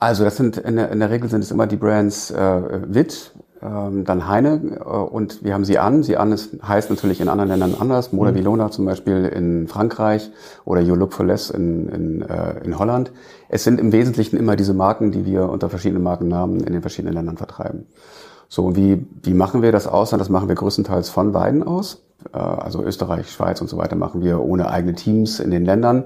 [0.00, 3.32] Also das sind in der, in der Regel sind es immer die Brands äh, WIT,
[3.62, 6.02] ähm, dann Heine äh, und wir haben sie an.
[6.02, 8.12] Sie an ist, heißt natürlich in anderen Ländern anders.
[8.12, 8.72] Moda Vilona mhm.
[8.72, 10.30] zum Beispiel in Frankreich
[10.64, 13.10] oder You Look for Less in, in, äh, in Holland.
[13.48, 17.14] Es sind im Wesentlichen immer diese Marken, die wir unter verschiedenen Markennamen in den verschiedenen
[17.14, 17.86] Ländern vertreiben.
[18.48, 20.10] So, wie, wie machen wir das aus?
[20.10, 22.02] Das machen wir größtenteils von Weiden aus.
[22.32, 26.04] Äh, also Österreich, Schweiz und so weiter machen wir ohne eigene Teams in den Ländern.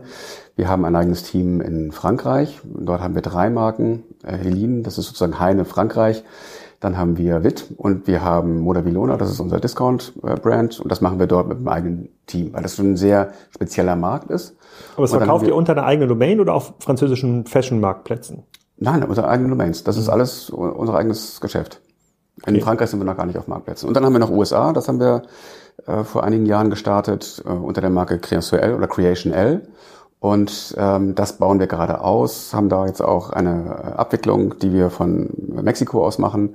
[0.57, 2.61] Wir haben ein eigenes Team in Frankreich.
[2.65, 4.03] Dort haben wir drei Marken.
[4.25, 6.25] Äh, Helin, das ist sozusagen Heine Frankreich.
[6.83, 11.01] Dann haben wir WIT und wir haben Moda Vilona, das ist unser Discount-Brand und das
[11.01, 14.57] machen wir dort mit einem eigenen Team, weil das schon ein sehr spezieller Markt ist.
[14.97, 18.43] Aber es verkauft ihr unter einer eigenen Domain oder auf französischen Fashion-Marktplätzen?
[18.79, 19.85] Nein, unter eigenen Domains.
[19.85, 20.13] Das ist mhm.
[20.13, 21.81] alles unser eigenes Geschäft.
[22.47, 22.65] In okay.
[22.65, 23.87] Frankreich sind wir noch gar nicht auf Marktplätzen.
[23.87, 25.23] Und dann haben wir noch USA, das haben wir
[25.87, 29.69] äh, vor einigen Jahren gestartet äh, unter der Marke Creation L oder Creation L.
[30.23, 34.73] Und ähm, das bauen wir gerade aus, haben da jetzt auch eine äh, Abwicklung, die
[34.73, 36.55] wir von Mexiko aus machen,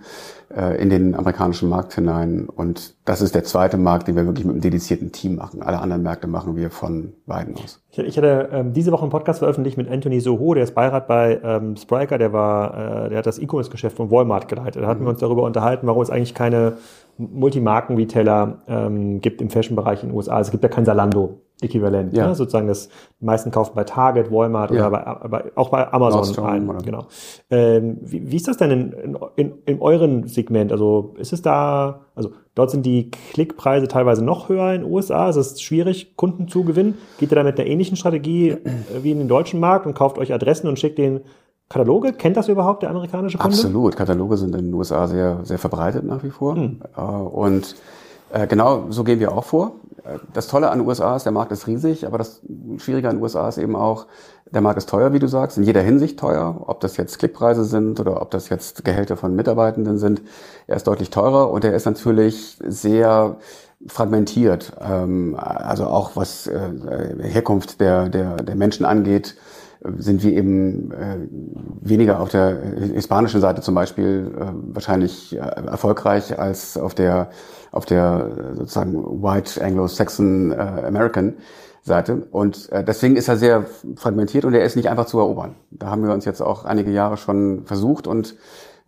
[0.55, 2.47] äh, in den amerikanischen Markt hinein.
[2.47, 5.61] Und das ist der zweite Markt, den wir wirklich mit einem dedizierten Team machen.
[5.61, 7.83] Alle anderen Märkte machen wir von beiden aus.
[7.91, 11.09] Ich, ich hatte ähm, diese Woche einen Podcast veröffentlicht mit Anthony Soho, der ist Beirat
[11.09, 14.81] bei ähm, Spriker, der war, äh, der hat das E-Commerce-Geschäft von Walmart geleitet.
[14.81, 15.07] Da hatten mhm.
[15.07, 16.77] wir uns darüber unterhalten, warum es eigentlich keine
[17.17, 20.39] Multimarken-Retailer ähm, gibt im Fashion-Bereich in den USA.
[20.39, 22.15] Es gibt ja kein Salando Äquivalent.
[22.15, 22.27] Ja.
[22.27, 22.35] Ne?
[22.35, 22.89] Sozusagen das
[23.19, 24.87] die meisten kaufen bei Target, Walmart ja.
[24.87, 26.83] oder bei, aber auch bei Amazon ein.
[26.83, 27.07] Genau.
[27.49, 30.71] Ähm, wie, wie, ist das denn in, in, in euren Segment?
[30.71, 35.29] Also ist es da, also dort sind die Klickpreise teilweise noch höher in den USA.
[35.29, 36.99] Es ist schwierig, Kunden zu gewinnen.
[37.17, 38.59] Geht ihr da mit einer ähnlichen Strategie äh,
[39.01, 41.21] wie in den deutschen Markt und kauft euch Adressen und schickt den
[41.69, 42.13] Kataloge?
[42.13, 43.55] Kennt das überhaupt der amerikanische Kunde?
[43.55, 43.95] Absolut.
[43.95, 46.55] Kataloge sind in den USA sehr, sehr verbreitet nach wie vor.
[46.55, 46.81] Hm.
[46.95, 47.75] Äh, und
[48.31, 49.71] äh, genau so gehen wir auch vor.
[50.07, 52.41] Äh, das Tolle an den USA ist, der Markt ist riesig, aber das
[52.77, 54.07] Schwierige an den USA ist eben auch,
[54.51, 56.63] der Markt ist teuer, wie du sagst, in jeder Hinsicht teuer.
[56.67, 60.21] Ob das jetzt Klickpreise sind oder ob das jetzt Gehälter von Mitarbeitenden sind,
[60.67, 63.37] er ist deutlich teurer und er ist natürlich sehr
[63.87, 64.73] fragmentiert.
[64.81, 66.49] Ähm, also auch was
[67.21, 69.35] Herkunft der, der, der Menschen angeht,
[69.97, 71.17] sind wir eben äh,
[71.81, 72.57] weniger auf der
[72.93, 77.29] hispanischen Seite zum Beispiel äh, wahrscheinlich äh, erfolgreich als auf der
[77.71, 81.35] auf der sozusagen White Anglo-Saxon äh, American
[81.83, 82.27] Seite.
[82.31, 83.65] Und äh, deswegen ist er sehr
[83.95, 85.55] fragmentiert und er ist nicht einfach zu erobern.
[85.71, 88.35] Da haben wir uns jetzt auch einige Jahre schon versucht und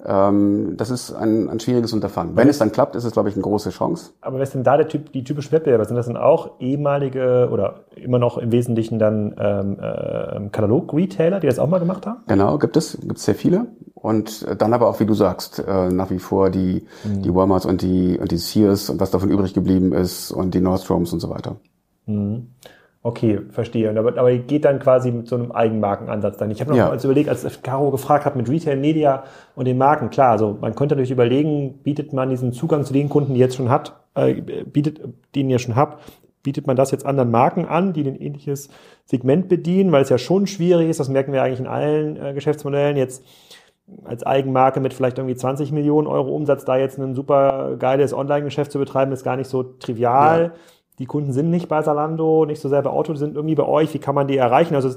[0.06, 2.36] ähm, das ist ein, ein schwieriges Unterfangen.
[2.36, 4.12] Wenn es dann klappt, ist es, glaube ich, eine große Chance.
[4.22, 5.84] Aber wer ist denn da der typ, die typischen Wettbewerber?
[5.84, 11.48] Sind das denn auch ehemalige oder immer noch im Wesentlichen dann ähm, äh, Katalog-Retailer, die
[11.48, 12.20] das auch mal gemacht haben?
[12.28, 13.68] Genau, gibt es, gibt es sehr viele.
[13.94, 17.22] Und dann aber auch, wie du sagst, äh, nach wie vor die, mhm.
[17.22, 20.62] die Walmarts und die, und die Sears und was davon übrig geblieben ist und die
[20.62, 21.58] Nordstroms und so weiter.
[22.06, 22.48] Mhm.
[23.02, 23.90] Okay, verstehe.
[23.98, 26.52] Aber, aber geht dann quasi mit so einem Eigenmarkenansatz dann.
[26.52, 26.90] Ich habe noch ja.
[26.90, 29.24] mal überlegt, als Caro gefragt hat mit Retail Media
[29.56, 33.08] und den Marken, klar, also man könnte natürlich überlegen, bietet man diesen Zugang zu den
[33.08, 35.00] Kunden, die jetzt schon hat, äh, bietet,
[35.34, 36.04] den ihr schon habt,
[36.44, 38.70] bietet man das jetzt anderen Marken an, die ein ähnliches
[39.06, 42.34] Segment bedienen, weil es ja schon schwierig ist, das merken wir eigentlich in allen äh,
[42.34, 43.24] Geschäftsmodellen, jetzt
[44.04, 48.74] als Eigenmarke mit vielleicht irgendwie 20 Millionen Euro Umsatz da jetzt ein super geiles Online-Geschäft
[48.74, 50.52] zu betreiben, ist gar nicht so trivial.
[50.54, 50.60] Ja
[51.00, 53.66] die Kunden sind nicht bei Salando, nicht so sehr bei Auto, die sind irgendwie bei
[53.66, 53.94] euch.
[53.94, 54.76] Wie kann man die erreichen?
[54.76, 54.90] Also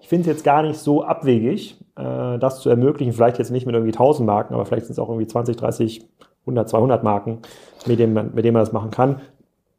[0.00, 3.12] ich finde es jetzt gar nicht so abwegig, äh, das zu ermöglichen.
[3.12, 6.08] Vielleicht jetzt nicht mit irgendwie 1000 Marken, aber vielleicht sind es auch irgendwie 20, 30,
[6.42, 7.40] 100, 200 Marken,
[7.86, 9.20] mit denen man, mit denen man das machen kann.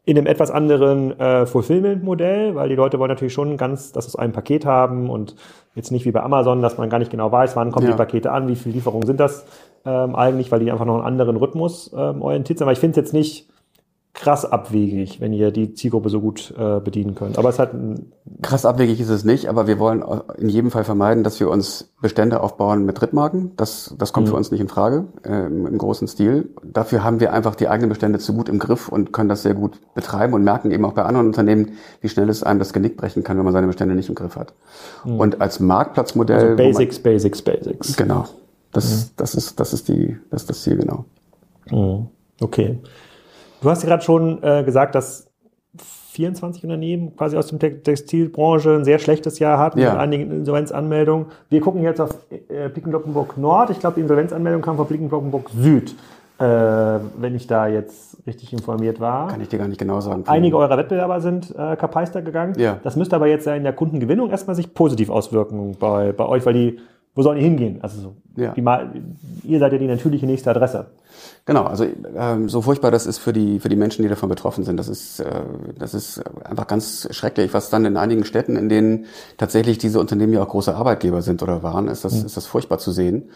[0.03, 4.15] In einem etwas anderen äh, Fulfillment-Modell, weil die Leute wollen natürlich schon ganz, dass es
[4.15, 5.35] ein Paket haben und
[5.73, 7.93] jetzt nicht wie bei Amazon, dass man gar nicht genau weiß, wann kommen ja.
[7.93, 9.45] die Pakete an, wie viele Lieferungen sind das
[9.85, 12.65] ähm, eigentlich, weil die einfach noch einen anderen Rhythmus ähm, orientiert sind.
[12.65, 13.50] Aber ich finde es jetzt nicht
[14.13, 17.37] krass abwegig, wenn ihr die Zielgruppe so gut äh, bedienen könnt.
[17.37, 17.71] Aber es hat
[18.41, 20.03] krass abwegig ist es nicht, aber wir wollen
[20.37, 23.53] in jedem Fall vermeiden, dass wir uns Bestände aufbauen mit Drittmarken.
[23.55, 24.31] Das das kommt mhm.
[24.31, 26.49] für uns nicht in Frage äh, im, großen Stil.
[26.63, 29.53] Dafür haben wir einfach die eigenen Bestände zu gut im Griff und können das sehr
[29.53, 32.97] gut betreiben und merken eben auch bei anderen Unternehmen, wie schnell es einem das Genick
[32.97, 34.53] brechen kann, wenn man seine Bestände nicht im Griff hat.
[35.05, 35.19] Mhm.
[35.19, 37.95] Und als Marktplatzmodell also Basics, man, Basics, Basics.
[37.95, 38.25] Genau.
[38.73, 39.11] Das, mhm.
[39.15, 41.05] das ist das ist die das ist das Ziel genau.
[41.69, 42.07] Mhm.
[42.41, 42.77] Okay.
[43.61, 45.27] Du hast gerade schon äh, gesagt, dass
[46.11, 49.91] 24 Unternehmen quasi aus der Textilbranche ein sehr schlechtes Jahr hatten ja.
[49.91, 51.27] mit einigen Insolvenzanmeldungen.
[51.49, 52.11] Wir gucken jetzt auf
[52.49, 52.69] äh,
[53.37, 53.69] Nord.
[53.69, 55.95] Ich glaube, die Insolvenzanmeldung kam von Blickenblockenburg Süd,
[56.39, 59.27] äh, wenn ich da jetzt richtig informiert war.
[59.27, 60.23] Kann ich dir gar nicht genau sagen.
[60.25, 62.55] Einige eurer Wettbewerber sind äh, Kapeister gegangen.
[62.57, 62.79] Ja.
[62.83, 66.53] Das müsste aber jetzt in der Kundengewinnung erstmal sich positiv auswirken bei, bei euch, weil
[66.53, 66.79] die,
[67.15, 67.79] wo sollen die hingehen?
[67.81, 68.53] Also so, ja.
[68.53, 68.63] die,
[69.47, 70.87] ihr seid ja die natürliche nächste Adresse.
[71.45, 74.63] Genau, also ähm, so furchtbar das ist für die für die Menschen, die davon betroffen
[74.63, 74.77] sind.
[74.77, 75.41] Das ist äh,
[75.77, 77.53] das ist einfach ganz schrecklich.
[77.53, 79.05] Was dann in einigen Städten, in denen
[79.37, 82.27] tatsächlich diese Unternehmen ja auch große Arbeitgeber sind oder waren, ist das mhm.
[82.27, 83.29] ist das furchtbar zu sehen.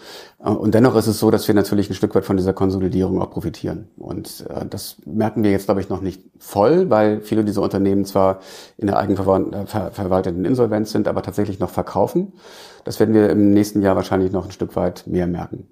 [0.43, 3.21] Äh, und dennoch ist es so, dass wir natürlich ein Stück weit von dieser Konsolidierung
[3.21, 3.87] auch profitieren.
[3.97, 8.05] Und äh, das merken wir jetzt glaube ich noch nicht voll, weil viele dieser Unternehmen
[8.05, 8.39] zwar
[8.77, 12.33] in der eigenverwalteten Insolvenz sind, aber tatsächlich noch verkaufen.
[12.83, 15.67] Das werden wir im nächsten Jahr wahrscheinlich noch ein Stück weit mehr merken.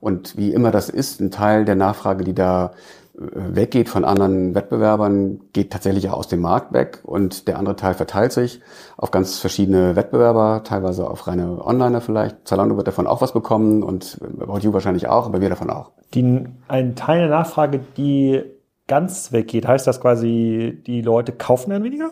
[0.00, 2.72] Und wie immer das ist, ein Teil der Nachfrage, die da
[3.18, 7.76] äh, weggeht von anderen Wettbewerbern, geht tatsächlich auch aus dem Markt weg und der andere
[7.76, 8.60] Teil verteilt sich
[8.96, 12.46] auf ganz verschiedene Wettbewerber, teilweise auf reine Onliner vielleicht.
[12.46, 15.90] Zalando wird davon auch was bekommen und About You wahrscheinlich auch, aber wir davon auch.
[16.14, 18.44] Die, ein Teil der Nachfrage, die
[18.86, 22.10] ganz weggeht, heißt das quasi, die Leute kaufen dann weniger?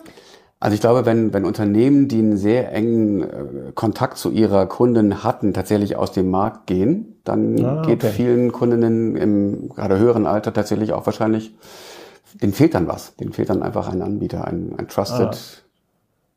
[0.59, 5.23] Also ich glaube, wenn, wenn Unternehmen, die einen sehr engen äh, Kontakt zu ihrer Kunden
[5.23, 8.13] hatten, tatsächlich aus dem Markt gehen, dann ah, geht okay.
[8.13, 11.53] vielen Kundinnen im gerade höheren Alter tatsächlich auch wahrscheinlich,
[12.41, 13.15] denen fehlt dann was.
[13.15, 15.35] Denen fehlt dann einfach ein Anbieter, ein, ein Trusted ah.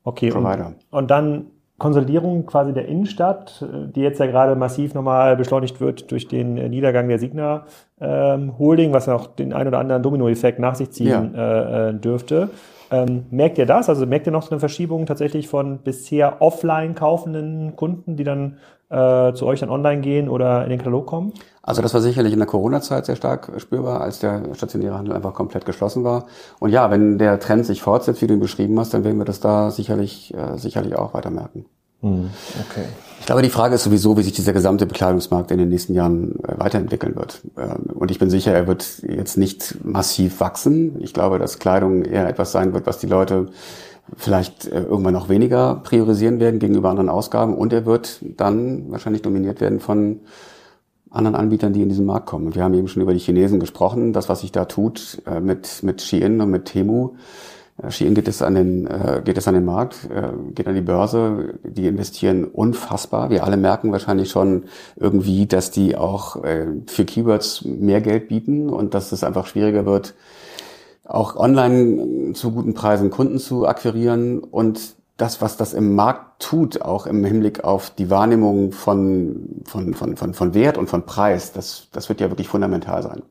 [0.04, 0.66] okay, Provider.
[0.66, 1.46] Und, und dann
[1.80, 3.64] Konsolidierung quasi der Innenstadt,
[3.94, 7.64] die jetzt ja gerade massiv nochmal beschleunigt wird durch den Niedergang der Signa
[8.00, 11.88] ähm, Holding, was auch den ein oder anderen Dominoeffekt nach sich ziehen ja.
[11.88, 12.50] äh, äh dürfte.
[12.90, 13.88] Ähm, merkt ihr das?
[13.88, 18.58] Also merkt ihr noch so eine Verschiebung tatsächlich von bisher offline kaufenden Kunden, die dann
[18.90, 21.32] äh, zu euch dann online gehen oder in den Katalog kommen?
[21.62, 25.34] Also das war sicherlich in der Corona-Zeit sehr stark spürbar, als der stationäre Handel einfach
[25.34, 26.26] komplett geschlossen war.
[26.58, 29.24] Und ja, wenn der Trend sich fortsetzt, wie du ihn beschrieben hast, dann werden wir
[29.24, 31.66] das da sicherlich, äh, sicherlich auch weiter merken.
[32.00, 32.30] Hm,
[32.68, 32.86] okay.
[33.20, 36.42] Ich glaube, die Frage ist sowieso, wie sich dieser gesamte Bekleidungsmarkt in den nächsten Jahren
[36.42, 37.42] äh, weiterentwickeln wird.
[37.58, 40.96] Ähm, und ich bin sicher, er wird jetzt nicht massiv wachsen.
[41.00, 43.48] Ich glaube, dass Kleidung eher etwas sein wird, was die Leute
[44.16, 47.54] vielleicht äh, irgendwann noch weniger priorisieren werden gegenüber anderen Ausgaben.
[47.54, 50.20] Und er wird dann wahrscheinlich dominiert werden von
[51.10, 52.46] anderen Anbietern, die in diesen Markt kommen.
[52.46, 54.12] Und wir haben eben schon über die Chinesen gesprochen.
[54.12, 57.14] Das, was sich da tut äh, mit, mit Shein und mit Temu,
[57.88, 60.80] Shein geht es an den, äh, geht es an den Markt, äh, geht an die
[60.80, 63.30] Börse, die investieren unfassbar.
[63.30, 64.64] Wir alle merken wahrscheinlich schon
[64.96, 69.86] irgendwie, dass die auch äh, für Keywords mehr Geld bieten und dass es einfach schwieriger
[69.86, 70.14] wird,
[71.04, 76.82] auch online zu guten Preisen Kunden zu akquirieren und das, was das im Markt tut,
[76.82, 81.52] auch im Hinblick auf die Wahrnehmung von, von, von, von, von Wert und von Preis,
[81.52, 83.22] das, das wird ja wirklich fundamental sein.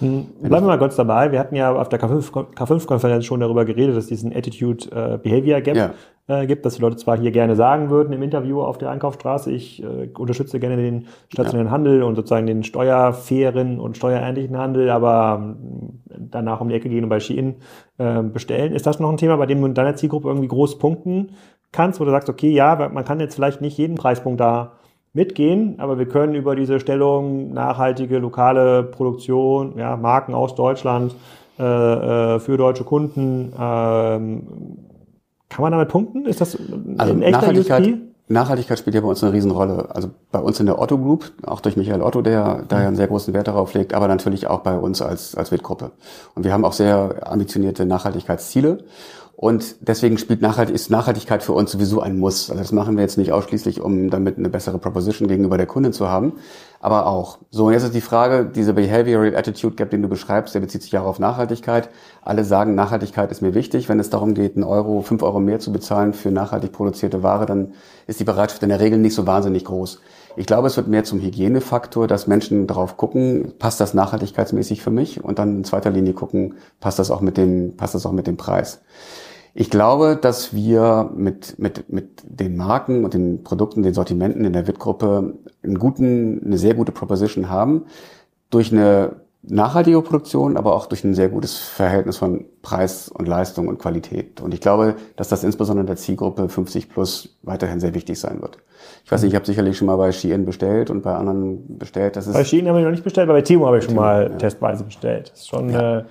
[0.00, 1.32] Hm, bleiben wir mal kurz dabei.
[1.32, 5.92] Wir hatten ja auf der K5-Konferenz schon darüber geredet, dass es diesen Attitude äh, ja.
[6.28, 9.50] äh, gibt, dass die Leute zwar hier gerne sagen würden im Interview auf der Einkaufsstraße,
[9.50, 11.72] ich äh, unterstütze gerne den stationären ja.
[11.72, 17.04] Handel und sozusagen den steuerfairen und steuerähnlichen Handel, aber ähm, danach um die Ecke gehen
[17.04, 17.56] und bei Shein
[17.98, 18.72] äh, bestellen.
[18.72, 21.30] Ist das noch ein Thema, bei dem du in deiner Zielgruppe irgendwie groß punkten
[21.72, 24.77] kannst, wo du sagst, okay, ja, man kann jetzt vielleicht nicht jeden Preispunkt da
[25.12, 31.14] mitgehen, aber wir können über diese Stellung nachhaltige lokale Produktion, ja, Marken aus Deutschland
[31.58, 34.46] äh, äh, für deutsche Kunden, ähm,
[35.48, 36.26] kann man damit punkten?
[36.26, 36.56] Ist das
[36.98, 37.98] also ein echter Nachhaltigkeit, USP?
[38.28, 39.88] Nachhaltigkeit spielt ja bei uns eine Riesenrolle.
[39.94, 42.96] Also bei uns in der Otto Group, auch durch Michael Otto, der da ja einen
[42.96, 45.92] sehr großen Wert darauf legt, aber natürlich auch bei uns als, als WIT-Gruppe.
[46.34, 48.84] Und wir haben auch sehr ambitionierte Nachhaltigkeitsziele.
[49.40, 52.50] Und deswegen spielt Nachhalt, ist Nachhaltigkeit für uns sowieso ein Muss.
[52.50, 55.92] Also das machen wir jetzt nicht ausschließlich, um damit eine bessere Proposition gegenüber der Kundin
[55.92, 56.32] zu haben,
[56.80, 57.38] aber auch.
[57.48, 60.82] So, und jetzt ist die Frage, dieser Behavioral Attitude Gap, den du beschreibst, der bezieht
[60.82, 61.88] sich auch auf Nachhaltigkeit.
[62.20, 63.88] Alle sagen, Nachhaltigkeit ist mir wichtig.
[63.88, 67.46] Wenn es darum geht, einen Euro, fünf Euro mehr zu bezahlen für nachhaltig produzierte Ware,
[67.46, 67.74] dann
[68.08, 70.00] ist die Bereitschaft in der Regel nicht so wahnsinnig groß.
[70.34, 74.90] Ich glaube, es wird mehr zum Hygienefaktor, dass Menschen darauf gucken, passt das nachhaltigkeitsmäßig für
[74.90, 75.22] mich?
[75.22, 78.26] Und dann in zweiter Linie gucken, passt das auch mit dem, passt das auch mit
[78.26, 78.80] dem Preis?
[79.60, 84.52] Ich glaube, dass wir mit, mit, mit den Marken und den Produkten, den Sortimenten in
[84.52, 85.34] der WIT-Gruppe
[85.64, 87.86] einen guten, eine sehr gute Proposition haben,
[88.50, 93.66] durch eine nachhaltige Produktion, aber auch durch ein sehr gutes Verhältnis von Preis und Leistung
[93.66, 94.40] und Qualität.
[94.40, 98.58] Und ich glaube, dass das insbesondere der Zielgruppe 50 plus weiterhin sehr wichtig sein wird.
[99.04, 102.14] Ich weiß nicht, ich habe sicherlich schon mal bei Shein bestellt und bei anderen bestellt.
[102.14, 103.96] Das ist bei Shein habe ich noch nicht bestellt, aber bei Timo habe ich schon
[103.96, 104.36] mal ja.
[104.36, 105.32] testweise bestellt.
[105.32, 105.98] Das ist schon ja.
[105.98, 106.04] äh,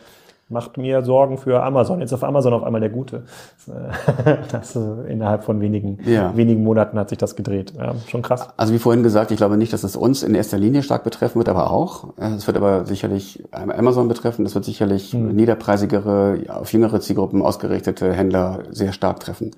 [0.50, 2.00] macht mir Sorgen für Amazon.
[2.00, 3.24] Jetzt auf Amazon auf einmal der Gute.
[4.52, 4.80] Das, äh,
[5.12, 6.36] innerhalb von wenigen, ja.
[6.36, 7.74] wenigen Monaten hat sich das gedreht.
[7.78, 8.50] Ja, schon krass.
[8.58, 11.38] Also wie vorhin gesagt, ich glaube nicht, dass es uns in erster Linie stark betreffen
[11.38, 12.14] wird, aber auch.
[12.18, 14.45] Es wird aber sicherlich Amazon betreffen.
[14.45, 15.36] Das wird sicherlich hm.
[15.36, 19.52] niederpreisigere, auf jüngere Zielgruppen ausgerichtete Händler sehr stark treffen.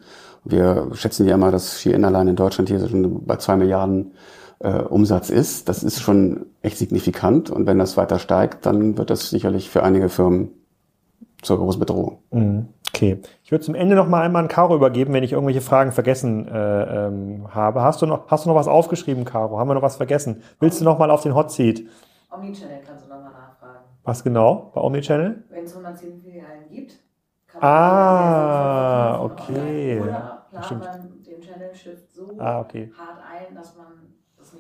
[0.44, 4.12] Wir schätzen ja immer, dass Shein allein in Deutschland hier schon bei zwei Milliarden
[4.60, 5.70] äh, Umsatz ist.
[5.70, 7.50] Das ist schon echt signifikant.
[7.50, 10.50] Und wenn das weiter steigt, dann wird das sicherlich für einige Firmen
[11.42, 12.20] zur großen Bedrohung.
[12.32, 12.68] Mhm.
[12.90, 13.20] Okay.
[13.44, 16.48] Ich würde zum Ende noch mal einmal an Caro übergeben, wenn ich irgendwelche Fragen vergessen
[16.48, 17.82] äh, ähm, habe.
[17.82, 19.58] Hast du, noch, hast du noch was aufgeschrieben, Caro?
[19.58, 20.42] Haben wir noch was vergessen?
[20.60, 21.84] Willst du noch mal auf den Hot Seat?
[22.32, 23.86] Omnichannel kannst du noch mal nachfragen.
[24.04, 25.44] Was genau bei Omnichannel?
[25.50, 26.94] Wenn es 110 Filialen gibt,
[27.48, 30.00] kann man Ah, okay.
[30.00, 32.92] Oder plant man den Channel Shift so ah, okay.
[32.98, 34.09] hart ein, dass man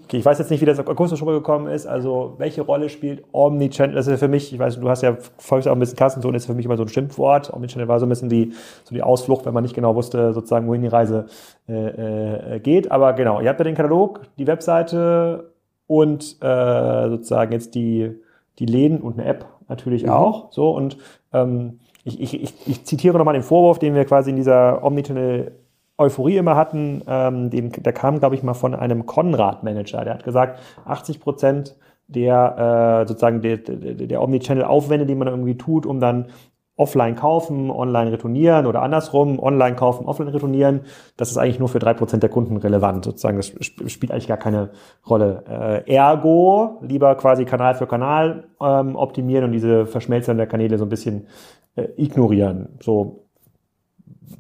[0.10, 1.86] Okay, ich weiß jetzt nicht, wie das akustisch rübergekommen ist.
[1.86, 3.96] Also, welche Rolle spielt Omnichannel?
[3.96, 6.36] Das ist ja für mich, ich weiß, du hast ja, folgst auch ein bisschen Kassenzone,
[6.36, 7.54] ist für mich immer so ein Schimpfwort.
[7.54, 8.54] Omnichannel war so ein bisschen die,
[8.86, 11.28] so die Ausflucht, wenn man nicht genau wusste, sozusagen, wohin die Reise
[11.68, 12.92] äh, äh, geht.
[12.92, 15.52] Aber genau, ihr habt ja den Katalog, die Webseite
[15.86, 18.10] und äh, sozusagen jetzt die,
[18.58, 20.10] die Läden und eine App natürlich mhm.
[20.10, 20.52] auch.
[20.52, 20.98] So, und
[21.34, 25.52] ähm, ich, ich, ich, ich zitiere nochmal den Vorwurf, den wir quasi in dieser Omnichannel
[26.00, 30.04] Euphorie immer hatten, ähm, den, der kam, glaube ich, mal von einem Konrad-Manager.
[30.06, 31.76] Der hat gesagt, 80 Prozent
[32.08, 36.28] der äh, sozusagen der, der, der Omnichannel-Aufwände, die man irgendwie tut, um dann
[36.76, 40.82] offline kaufen, online retournieren oder andersrum, online kaufen, offline retournieren,
[41.18, 43.04] das ist eigentlich nur für drei Prozent der Kunden relevant.
[43.04, 44.70] Sozusagen, das spielt eigentlich gar keine
[45.08, 45.44] Rolle.
[45.48, 50.86] Äh, ergo, lieber quasi Kanal für Kanal ähm, optimieren und diese Verschmelzung der Kanäle so
[50.86, 51.28] ein bisschen
[51.76, 52.70] äh, ignorieren.
[52.80, 53.29] So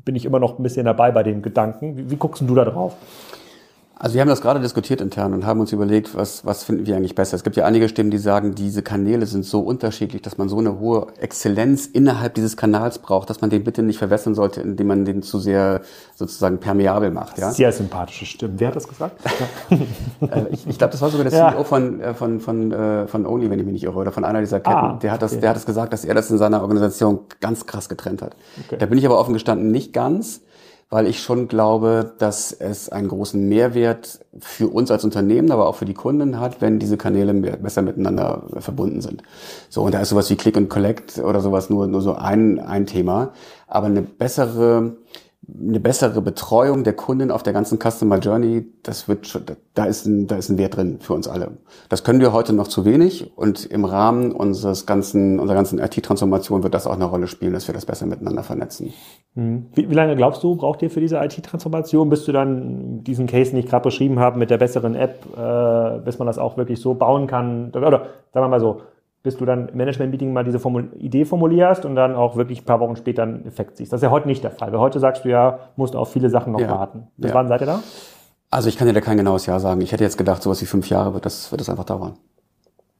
[0.05, 1.97] bin ich immer noch ein bisschen dabei bei den Gedanken.
[1.97, 2.95] Wie, wie guckst du da drauf?
[4.01, 6.95] Also wir haben das gerade diskutiert intern und haben uns überlegt, was, was finden wir
[6.95, 7.35] eigentlich besser.
[7.35, 10.57] Es gibt ja einige Stimmen, die sagen, diese Kanäle sind so unterschiedlich, dass man so
[10.57, 14.87] eine hohe Exzellenz innerhalb dieses Kanals braucht, dass man den bitte nicht verwässern sollte, indem
[14.87, 15.81] man den zu sehr
[16.15, 17.37] sozusagen permeabel macht.
[17.39, 17.51] Ja?
[17.51, 18.53] Sehr sympathische Stimmen.
[18.57, 19.19] Wer hat das gesagt?
[20.21, 21.51] Äh, ich ich glaube, das war sogar der ja.
[21.51, 24.25] CEO von, äh, von, von, äh, von Only, wenn ich mich nicht irre, oder von
[24.25, 24.75] einer dieser Ketten.
[24.75, 25.41] Ah, der, hat das, okay.
[25.41, 28.35] der hat das gesagt, dass er das in seiner Organisation ganz krass getrennt hat.
[28.65, 28.77] Okay.
[28.77, 30.41] Da bin ich aber offen gestanden nicht ganz
[30.89, 35.75] weil ich schon glaube, dass es einen großen Mehrwert für uns als Unternehmen, aber auch
[35.75, 39.21] für die Kunden hat, wenn diese Kanäle besser miteinander verbunden sind.
[39.69, 42.59] So, und da ist sowas wie Click and Collect oder sowas nur, nur so ein,
[42.59, 43.33] ein Thema.
[43.67, 44.97] Aber eine bessere,
[45.61, 49.43] eine bessere Betreuung der Kunden auf der ganzen Customer Journey, das wird schon,
[49.73, 51.57] da ist ein, da ist ein Wert drin für uns alle.
[51.89, 56.63] Das können wir heute noch zu wenig und im Rahmen unseres ganzen, unserer ganzen IT-Transformation
[56.63, 58.93] wird das auch eine Rolle spielen, dass wir das besser miteinander vernetzen.
[59.35, 59.67] Hm.
[59.73, 63.51] Wie, wie lange glaubst du, braucht ihr für diese IT-Transformation, bis du dann diesen Case,
[63.51, 66.81] den ich gerade beschrieben habe, mit der besseren App, äh, bis man das auch wirklich
[66.81, 67.69] so bauen kann?
[67.69, 68.81] Oder sagen wir mal so,
[69.23, 72.65] bis du dann im Management-Meeting mal diese Formul Idee formulierst und dann auch wirklich ein
[72.65, 73.91] paar Wochen später einen Effekt siehst.
[73.91, 76.29] Das ist ja heute nicht der Fall, weil heute sagst du ja, musst auf viele
[76.29, 76.69] Sachen noch ja.
[76.69, 77.07] warten.
[77.17, 77.35] Bis ja.
[77.35, 77.79] wann seid ihr da?
[78.49, 79.81] Also ich kann dir da kein genaues Jahr sagen.
[79.81, 82.17] Ich hätte jetzt gedacht, sowas wie fünf Jahre wird das, wird das einfach dauern.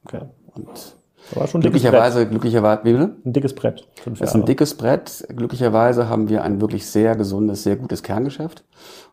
[0.06, 0.22] Okay.
[0.54, 0.96] Und
[1.36, 3.16] war schon glücklicherweise, glücklicherweise, wie bitte?
[3.26, 3.88] Ein dickes Brett.
[4.02, 5.28] Fünf das ist ein dickes Brett.
[5.36, 8.64] Glücklicherweise haben wir ein wirklich sehr gesundes, sehr gutes Kerngeschäft.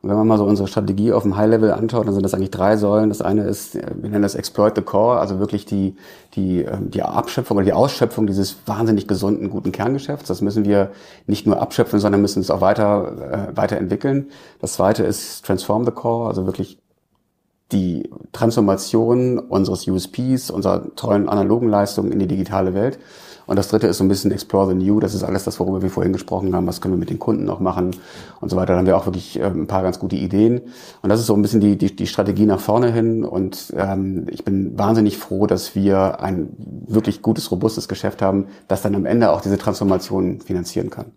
[0.01, 2.51] Und wenn man mal so unsere Strategie auf dem High-Level anschaut, dann sind das eigentlich
[2.51, 3.09] drei Säulen.
[3.09, 5.97] Das eine ist, wir nennen das Exploit the Core, also wirklich die,
[6.35, 10.29] die, ähm, die Abschöpfung oder die Ausschöpfung dieses wahnsinnig gesunden, guten Kerngeschäfts.
[10.29, 10.91] Das müssen wir
[11.27, 14.31] nicht nur abschöpfen, sondern müssen es auch weiter, äh, weiterentwickeln.
[14.61, 16.79] Das zweite ist Transform the Core, also wirklich
[17.73, 22.99] die Transformation unseres USPs, unserer tollen analogen Leistungen in die digitale Welt.
[23.47, 25.01] Und das dritte ist so ein bisschen Explore the New.
[25.01, 26.67] Das ist alles das, worüber wir vorhin gesprochen haben.
[26.67, 27.95] Was können wir mit den Kunden noch machen
[28.41, 28.73] und so weiter.
[28.73, 30.63] Da haben wir auch wirklich ähm, ein paar ganz gute Ideen.
[31.03, 33.25] Und das ist so ein bisschen die, die, die Strategie nach vorne hin.
[33.25, 38.83] Und ähm, ich bin wahnsinnig froh, dass wir ein wirklich gutes, robustes Geschäft haben, das
[38.83, 41.13] dann am Ende auch diese Transformation finanzieren kann.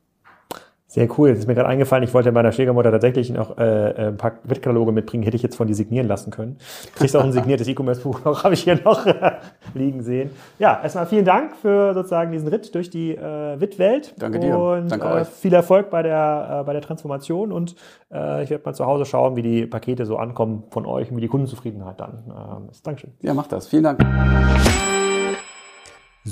[0.89, 1.29] Sehr cool.
[1.29, 4.39] Das ist mir gerade eingefallen, ich wollte meiner Schwiegermutter tatsächlich noch äh, äh ein paar
[4.43, 6.57] Wettkataloge mitbringen, hätte ich jetzt von die signieren lassen können.
[6.95, 9.33] Kriegst auch ein signiertes E-Commerce-Buch noch, habe ich hier noch äh,
[9.75, 10.31] liegen sehen.
[10.57, 14.15] Ja, erstmal vielen Dank für sozusagen diesen Ritt durch die äh, Witt-Welt.
[14.17, 14.57] Danke dir.
[14.57, 15.27] Und Danke äh, euch.
[15.27, 17.75] viel Erfolg bei der, äh, bei der Transformation und
[18.11, 21.17] äh, ich werde mal zu Hause schauen, wie die Pakete so ankommen von euch und
[21.17, 22.23] wie die Kundenzufriedenheit dann
[22.67, 22.87] äh, ist.
[22.87, 23.11] Dankeschön.
[23.21, 23.67] Ja, mach das.
[23.67, 25.08] Vielen Dank.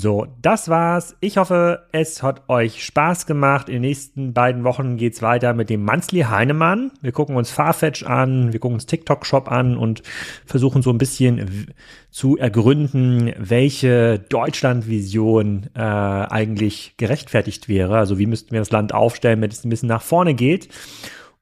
[0.00, 1.16] So, das war's.
[1.18, 3.68] Ich hoffe, es hat euch Spaß gemacht.
[3.68, 6.92] In den nächsten beiden Wochen geht's weiter mit dem Manzli Heinemann.
[7.02, 10.04] Wir gucken uns Farfetch an, wir gucken uns TikTok Shop an und
[10.46, 11.74] versuchen so ein bisschen
[12.12, 17.98] zu ergründen, welche Deutschlandvision äh, eigentlich gerechtfertigt wäre.
[17.98, 20.68] Also wie müssten wir das Land aufstellen, wenn es ein bisschen nach vorne geht.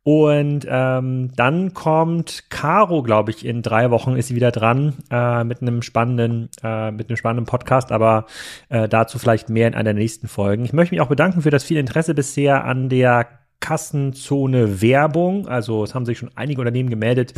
[0.07, 5.43] Und ähm, dann kommt Caro, glaube ich, in drei Wochen ist sie wieder dran äh,
[5.43, 8.27] mit einem spannenden, äh, mit einem spannenden Podcast, aber
[8.69, 10.65] äh, dazu vielleicht mehr in einer der nächsten Folgen.
[10.65, 13.27] Ich möchte mich auch bedanken für das viele Interesse bisher an der
[13.67, 15.49] Kassenzone Werbung.
[15.49, 17.35] Also es haben sich schon einige Unternehmen gemeldet,